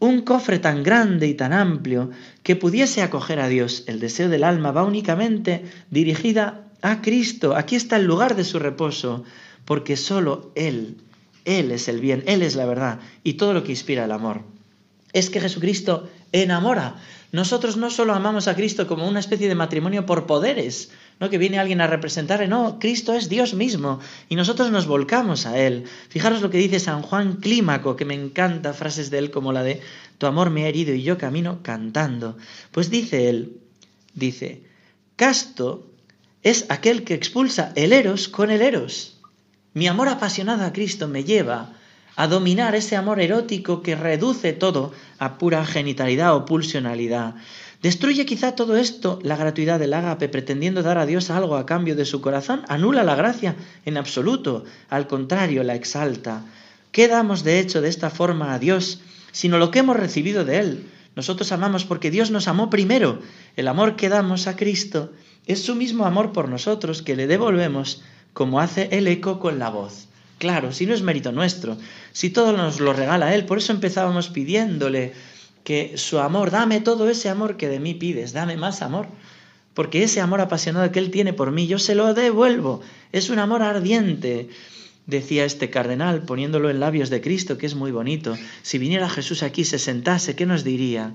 Un 0.00 0.22
cofre 0.22 0.58
tan 0.58 0.82
grande 0.82 1.28
y 1.28 1.34
tan 1.34 1.52
amplio 1.52 2.10
que 2.42 2.56
pudiese 2.56 3.02
acoger 3.02 3.38
a 3.38 3.46
Dios. 3.46 3.84
El 3.86 4.00
deseo 4.00 4.28
del 4.28 4.42
alma 4.42 4.72
va 4.72 4.82
únicamente 4.82 5.62
dirigida 5.90 6.64
a 6.80 7.02
Cristo. 7.02 7.54
Aquí 7.54 7.76
está 7.76 7.94
el 7.94 8.04
lugar 8.06 8.34
de 8.34 8.42
su 8.42 8.58
reposo, 8.58 9.22
porque 9.64 9.96
solo 9.96 10.50
Él, 10.56 10.96
Él 11.44 11.70
es 11.70 11.86
el 11.86 12.00
bien, 12.00 12.24
Él 12.26 12.42
es 12.42 12.56
la 12.56 12.66
verdad 12.66 12.98
y 13.22 13.34
todo 13.34 13.54
lo 13.54 13.62
que 13.62 13.70
inspira 13.70 14.06
el 14.06 14.10
amor. 14.10 14.42
Es 15.12 15.30
que 15.30 15.40
Jesucristo 15.40 16.08
enamora. 16.32 16.96
Nosotros 17.32 17.78
no 17.78 17.90
solo 17.90 18.12
amamos 18.14 18.46
a 18.46 18.54
Cristo 18.54 18.86
como 18.86 19.08
una 19.08 19.20
especie 19.20 19.48
de 19.48 19.54
matrimonio 19.54 20.04
por 20.04 20.26
poderes, 20.26 20.90
no 21.18 21.30
que 21.30 21.38
viene 21.38 21.58
alguien 21.58 21.80
a 21.80 21.86
representarle, 21.86 22.46
no, 22.46 22.78
Cristo 22.78 23.14
es 23.14 23.30
Dios 23.30 23.54
mismo 23.54 24.00
y 24.28 24.36
nosotros 24.36 24.70
nos 24.70 24.86
volcamos 24.86 25.46
a 25.46 25.58
Él. 25.58 25.84
Fijaros 26.10 26.42
lo 26.42 26.50
que 26.50 26.58
dice 26.58 26.78
San 26.78 27.00
Juan 27.00 27.36
Clímaco, 27.36 27.96
que 27.96 28.04
me 28.04 28.14
encanta 28.14 28.74
frases 28.74 29.10
de 29.10 29.18
él 29.18 29.30
como 29.30 29.52
la 29.52 29.62
de 29.62 29.80
Tu 30.18 30.26
amor 30.26 30.50
me 30.50 30.64
ha 30.64 30.68
herido 30.68 30.92
y 30.94 31.02
yo 31.02 31.16
camino 31.16 31.60
cantando. 31.62 32.36
Pues 32.70 32.90
dice 32.90 33.30
él, 33.30 33.56
dice, 34.14 34.62
Casto 35.16 35.86
es 36.42 36.66
aquel 36.68 37.04
que 37.04 37.14
expulsa 37.14 37.72
el 37.76 37.92
eros 37.92 38.28
con 38.28 38.50
el 38.50 38.60
eros. 38.60 39.20
Mi 39.74 39.86
amor 39.86 40.08
apasionado 40.08 40.66
a 40.66 40.72
Cristo 40.72 41.08
me 41.08 41.24
lleva 41.24 41.72
a 42.16 42.26
dominar 42.26 42.74
ese 42.74 42.96
amor 42.96 43.20
erótico 43.20 43.82
que 43.82 43.96
reduce 43.96 44.52
todo 44.52 44.92
a 45.18 45.38
pura 45.38 45.64
genitalidad 45.64 46.34
o 46.34 46.44
pulsionalidad. 46.44 47.34
¿Destruye 47.82 48.26
quizá 48.26 48.54
todo 48.54 48.76
esto 48.76 49.18
la 49.22 49.36
gratuidad 49.36 49.80
del 49.80 49.94
ágape 49.94 50.28
pretendiendo 50.28 50.82
dar 50.82 50.98
a 50.98 51.06
Dios 51.06 51.30
algo 51.30 51.56
a 51.56 51.66
cambio 51.66 51.96
de 51.96 52.04
su 52.04 52.20
corazón? 52.20 52.62
¿Anula 52.68 53.02
la 53.02 53.16
gracia? 53.16 53.56
En 53.84 53.96
absoluto. 53.96 54.64
Al 54.88 55.08
contrario, 55.08 55.64
la 55.64 55.74
exalta. 55.74 56.44
¿Qué 56.92 57.08
damos 57.08 57.42
de 57.42 57.58
hecho 57.58 57.80
de 57.80 57.88
esta 57.88 58.10
forma 58.10 58.54
a 58.54 58.60
Dios, 58.60 59.00
sino 59.32 59.58
lo 59.58 59.72
que 59.72 59.80
hemos 59.80 59.96
recibido 59.96 60.44
de 60.44 60.58
Él? 60.58 60.86
Nosotros 61.16 61.50
amamos 61.50 61.84
porque 61.84 62.10
Dios 62.10 62.30
nos 62.30 62.46
amó 62.46 62.70
primero. 62.70 63.18
El 63.56 63.66
amor 63.66 63.96
que 63.96 64.08
damos 64.08 64.46
a 64.46 64.54
Cristo 64.54 65.10
es 65.46 65.64
su 65.64 65.74
mismo 65.74 66.06
amor 66.06 66.32
por 66.32 66.48
nosotros 66.48 67.02
que 67.02 67.16
le 67.16 67.26
devolvemos 67.26 68.02
como 68.32 68.60
hace 68.60 68.88
el 68.92 69.08
eco 69.08 69.40
con 69.40 69.58
la 69.58 69.70
voz. 69.70 70.06
Claro, 70.42 70.72
si 70.72 70.86
no 70.86 70.92
es 70.92 71.02
mérito 71.02 71.30
nuestro, 71.30 71.78
si 72.10 72.30
todo 72.30 72.56
nos 72.56 72.80
lo 72.80 72.92
regala 72.92 73.32
Él, 73.32 73.44
por 73.44 73.58
eso 73.58 73.72
empezábamos 73.72 74.28
pidiéndole 74.28 75.12
que 75.62 75.92
su 75.96 76.18
amor, 76.18 76.50
dame 76.50 76.80
todo 76.80 77.08
ese 77.08 77.28
amor 77.28 77.56
que 77.56 77.68
de 77.68 77.78
mí 77.78 77.94
pides, 77.94 78.32
dame 78.32 78.56
más 78.56 78.82
amor, 78.82 79.06
porque 79.72 80.02
ese 80.02 80.20
amor 80.20 80.40
apasionado 80.40 80.90
que 80.90 80.98
Él 80.98 81.12
tiene 81.12 81.32
por 81.32 81.52
mí, 81.52 81.68
yo 81.68 81.78
se 81.78 81.94
lo 81.94 82.12
devuelvo. 82.12 82.80
Es 83.12 83.30
un 83.30 83.38
amor 83.38 83.62
ardiente, 83.62 84.48
decía 85.06 85.44
este 85.44 85.70
cardenal, 85.70 86.22
poniéndolo 86.22 86.70
en 86.70 86.80
labios 86.80 87.08
de 87.08 87.20
Cristo, 87.20 87.56
que 87.56 87.66
es 87.66 87.76
muy 87.76 87.92
bonito. 87.92 88.36
Si 88.62 88.78
viniera 88.78 89.08
Jesús 89.08 89.44
aquí, 89.44 89.62
se 89.62 89.78
sentase, 89.78 90.34
¿qué 90.34 90.44
nos 90.44 90.64
diría? 90.64 91.14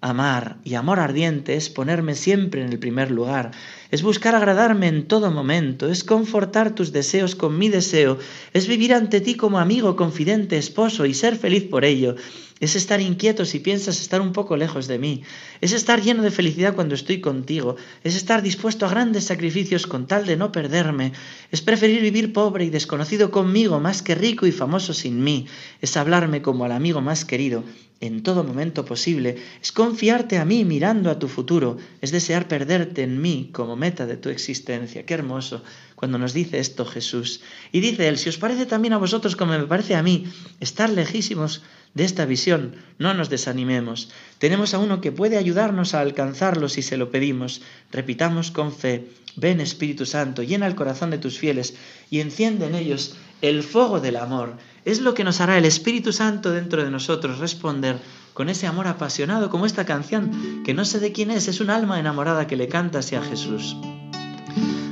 Amar 0.00 0.56
y 0.64 0.74
amor 0.74 0.98
ardiente 0.98 1.54
es 1.54 1.70
ponerme 1.70 2.16
siempre 2.16 2.62
en 2.62 2.72
el 2.72 2.80
primer 2.80 3.12
lugar, 3.12 3.52
es 3.90 4.02
buscar 4.02 4.34
agradarme 4.34 4.88
en 4.88 5.06
todo 5.06 5.30
momento, 5.30 5.88
es 5.90 6.04
confortar 6.04 6.74
tus 6.74 6.92
deseos 6.92 7.34
con 7.34 7.58
mi 7.58 7.68
deseo, 7.68 8.18
es 8.52 8.66
vivir 8.66 8.94
ante 8.94 9.20
ti 9.20 9.34
como 9.34 9.58
amigo, 9.58 9.96
confidente, 9.96 10.58
esposo 10.58 11.06
y 11.06 11.14
ser 11.14 11.36
feliz 11.36 11.64
por 11.64 11.84
ello, 11.84 12.16
es 12.58 12.74
estar 12.74 13.00
inquieto 13.00 13.44
si 13.44 13.58
piensas 13.60 14.00
estar 14.00 14.20
un 14.20 14.32
poco 14.32 14.56
lejos 14.56 14.86
de 14.86 14.98
mí, 14.98 15.22
es 15.60 15.72
estar 15.72 16.00
lleno 16.00 16.22
de 16.22 16.30
felicidad 16.30 16.74
cuando 16.74 16.94
estoy 16.94 17.20
contigo, 17.20 17.76
es 18.02 18.16
estar 18.16 18.42
dispuesto 18.42 18.86
a 18.86 18.90
grandes 18.90 19.24
sacrificios 19.24 19.86
con 19.86 20.06
tal 20.06 20.26
de 20.26 20.36
no 20.36 20.52
perderme, 20.52 21.12
es 21.52 21.60
preferir 21.60 22.00
vivir 22.00 22.32
pobre 22.32 22.64
y 22.64 22.70
desconocido 22.70 23.30
conmigo 23.30 23.78
más 23.78 24.02
que 24.02 24.14
rico 24.14 24.46
y 24.46 24.52
famoso 24.52 24.94
sin 24.94 25.22
mí, 25.22 25.46
es 25.82 25.96
hablarme 25.96 26.40
como 26.40 26.64
al 26.64 26.72
amigo 26.72 27.00
más 27.00 27.24
querido 27.24 27.62
en 28.00 28.22
todo 28.22 28.44
momento 28.44 28.84
posible, 28.84 29.36
es 29.62 29.72
confiarte 29.72 30.38
a 30.38 30.44
mí 30.44 30.64
mirando 30.64 31.10
a 31.10 31.18
tu 31.18 31.28
futuro, 31.28 31.78
es 32.00 32.10
desear 32.10 32.46
perderte 32.48 33.02
en 33.02 33.20
mí 33.20 33.50
como 33.52 33.75
meta 33.76 34.06
de 34.06 34.16
tu 34.16 34.28
existencia. 34.28 35.06
Qué 35.06 35.14
hermoso 35.14 35.62
cuando 35.94 36.18
nos 36.18 36.32
dice 36.32 36.58
esto 36.58 36.84
Jesús. 36.84 37.40
Y 37.72 37.80
dice 37.80 38.08
él, 38.08 38.18
si 38.18 38.28
os 38.28 38.38
parece 38.38 38.66
también 38.66 38.94
a 38.94 38.98
vosotros 38.98 39.36
como 39.36 39.52
me 39.52 39.66
parece 39.66 39.94
a 39.94 40.02
mí, 40.02 40.26
estar 40.60 40.90
lejísimos 40.90 41.62
de 41.94 42.04
esta 42.04 42.26
visión, 42.26 42.74
no 42.98 43.14
nos 43.14 43.30
desanimemos. 43.30 44.10
Tenemos 44.38 44.74
a 44.74 44.78
uno 44.78 45.00
que 45.00 45.12
puede 45.12 45.38
ayudarnos 45.38 45.94
a 45.94 46.00
alcanzarlo 46.00 46.68
si 46.68 46.82
se 46.82 46.96
lo 46.96 47.10
pedimos. 47.10 47.62
Repitamos 47.90 48.50
con 48.50 48.72
fe, 48.72 49.08
ven 49.36 49.60
Espíritu 49.60 50.04
Santo, 50.04 50.42
llena 50.42 50.66
el 50.66 50.74
corazón 50.74 51.10
de 51.10 51.18
tus 51.18 51.38
fieles 51.38 51.74
y 52.10 52.20
enciende 52.20 52.66
en 52.66 52.74
ellos 52.74 53.16
el 53.40 53.62
fuego 53.62 54.00
del 54.00 54.16
amor. 54.16 54.56
Es 54.84 55.00
lo 55.00 55.14
que 55.14 55.24
nos 55.24 55.40
hará 55.40 55.56
el 55.56 55.64
Espíritu 55.64 56.12
Santo 56.12 56.52
dentro 56.52 56.84
de 56.84 56.90
nosotros 56.90 57.38
responder 57.38 57.98
con 58.36 58.50
ese 58.50 58.66
amor 58.66 58.86
apasionado 58.86 59.48
como 59.48 59.64
esta 59.64 59.86
canción, 59.86 60.62
que 60.62 60.74
no 60.74 60.84
sé 60.84 61.00
de 61.00 61.10
quién 61.10 61.30
es, 61.30 61.48
es 61.48 61.62
un 61.62 61.70
alma 61.70 61.98
enamorada 61.98 62.46
que 62.46 62.56
le 62.56 62.68
canta 62.68 62.98
hacia 62.98 63.22
Jesús. 63.22 63.74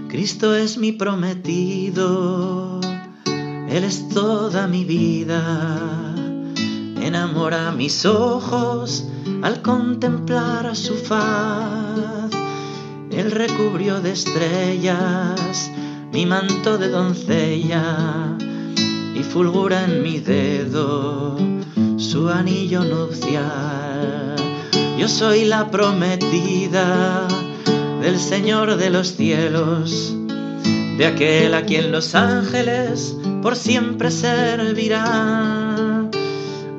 Cristo 0.09 0.55
es 0.55 0.79
mi 0.79 0.93
prometido, 0.93 2.81
Él 3.69 3.85
es 3.85 4.09
toda 4.09 4.67
mi 4.67 4.87
vida 4.87 6.15
enamora 7.03 7.71
mis 7.71 8.07
ojos 8.07 9.05
al 9.43 9.61
contemplar 9.61 10.75
su 10.75 10.95
faz. 10.95 12.31
Él 13.11 13.31
recubrió 13.31 14.01
de 14.01 14.13
estrellas 14.13 15.71
mi 16.11 16.25
manto 16.25 16.79
de 16.79 16.89
doncella 16.89 18.39
y 19.15 19.23
fulgura 19.23 19.85
en 19.85 20.03
mi 20.03 20.19
dedo 20.19 21.54
su 21.97 22.29
anillo 22.29 22.85
nupcial. 22.85 24.37
Yo 24.99 25.09
soy 25.09 25.45
la 25.45 25.71
prometida 25.71 27.27
del 28.01 28.19
Señor 28.19 28.77
de 28.77 28.91
los 28.91 29.17
cielos, 29.17 30.15
de 30.99 31.07
aquel 31.07 31.55
a 31.55 31.63
quien 31.63 31.93
los 31.93 32.15
ángeles 32.15 33.17
por 33.43 33.57
siempre 33.57 34.11
servirán 34.11 36.11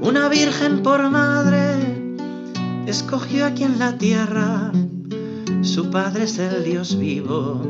una 0.01 0.29
virgen 0.29 0.83
por 0.83 1.09
madre 1.09 1.95
escogió 2.85 3.45
aquí 3.45 3.63
en 3.63 3.79
la 3.79 3.97
tierra. 3.97 4.71
Su 5.63 5.89
padre 5.89 6.25
es 6.25 6.37
el 6.37 6.63
Dios 6.63 6.97
vivo 6.97 7.61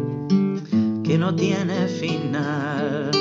que 1.03 1.17
no 1.17 1.36
tiene 1.36 1.88
final. 1.88 3.12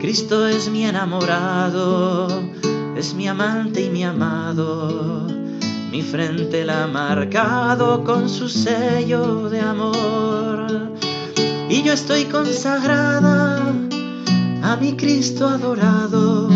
Cristo 0.00 0.46
es 0.46 0.70
mi 0.70 0.84
enamorado, 0.84 2.28
es 3.00 3.14
mi 3.14 3.28
amante 3.28 3.80
y 3.80 3.88
mi 3.88 4.04
amado. 4.04 5.26
Mi 5.90 6.02
frente 6.02 6.66
la 6.66 6.84
ha 6.84 6.86
marcado 6.86 8.04
con 8.04 8.28
su 8.28 8.46
sello 8.46 9.48
de 9.48 9.58
amor. 9.58 10.92
Y 11.70 11.82
yo 11.82 11.94
estoy 11.94 12.26
consagrada 12.26 13.74
a 14.62 14.76
mi 14.76 14.96
Cristo 14.98 15.48
adorado 15.48 16.50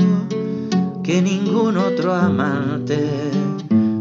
que 1.02 1.22
ningún 1.22 1.78
otro 1.78 2.12
amante 2.12 3.08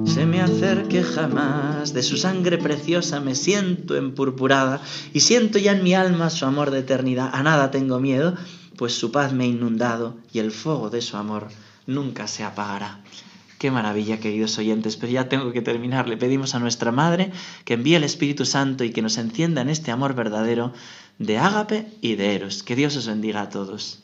se 0.03 0.25
me 0.25 0.41
acerque 0.41 1.01
jamás. 1.01 1.93
De 1.93 2.03
su 2.03 2.17
sangre 2.17 2.57
preciosa 2.57 3.21
me 3.21 3.35
siento 3.35 3.95
empurpurada 3.95 4.81
y 5.13 5.21
siento 5.21 5.59
ya 5.59 5.71
en 5.71 5.83
mi 5.83 5.93
alma 5.93 6.29
su 6.29 6.45
amor 6.45 6.71
de 6.71 6.79
eternidad. 6.79 7.29
A 7.31 7.41
nada 7.41 7.71
tengo 7.71 8.01
miedo, 8.01 8.35
pues 8.75 8.93
su 8.93 9.13
paz 9.13 9.31
me 9.31 9.45
ha 9.45 9.47
inundado 9.47 10.17
y 10.33 10.39
el 10.39 10.51
fuego 10.51 10.89
de 10.89 11.01
su 11.01 11.15
amor 11.15 11.47
nunca 11.87 12.27
se 12.27 12.43
apagará. 12.43 12.99
Qué 13.59 13.71
maravilla, 13.71 14.19
queridos 14.19 14.57
oyentes, 14.57 14.97
pero 14.97 15.13
ya 15.13 15.29
tengo 15.29 15.53
que 15.53 15.61
terminar. 15.61 16.09
Le 16.09 16.17
pedimos 16.17 16.53
a 16.53 16.59
nuestra 16.59 16.91
Madre 16.91 17.31
que 17.63 17.75
envíe 17.75 17.95
el 17.95 18.03
Espíritu 18.03 18.45
Santo 18.45 18.83
y 18.83 18.91
que 18.91 19.01
nos 19.01 19.17
encienda 19.17 19.61
en 19.61 19.69
este 19.69 19.91
amor 19.91 20.15
verdadero 20.15 20.73
de 21.17 21.37
ágape 21.37 21.87
y 22.01 22.15
de 22.15 22.35
eros. 22.35 22.63
Que 22.63 22.75
Dios 22.75 22.97
os 22.97 23.07
bendiga 23.07 23.41
a 23.41 23.49
todos. 23.49 24.03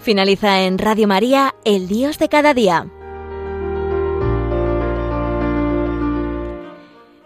Finaliza 0.00 0.62
en 0.62 0.76
Radio 0.76 1.06
María, 1.08 1.54
El 1.64 1.88
Dios 1.88 2.18
de 2.18 2.28
cada 2.28 2.52
día. 2.52 2.90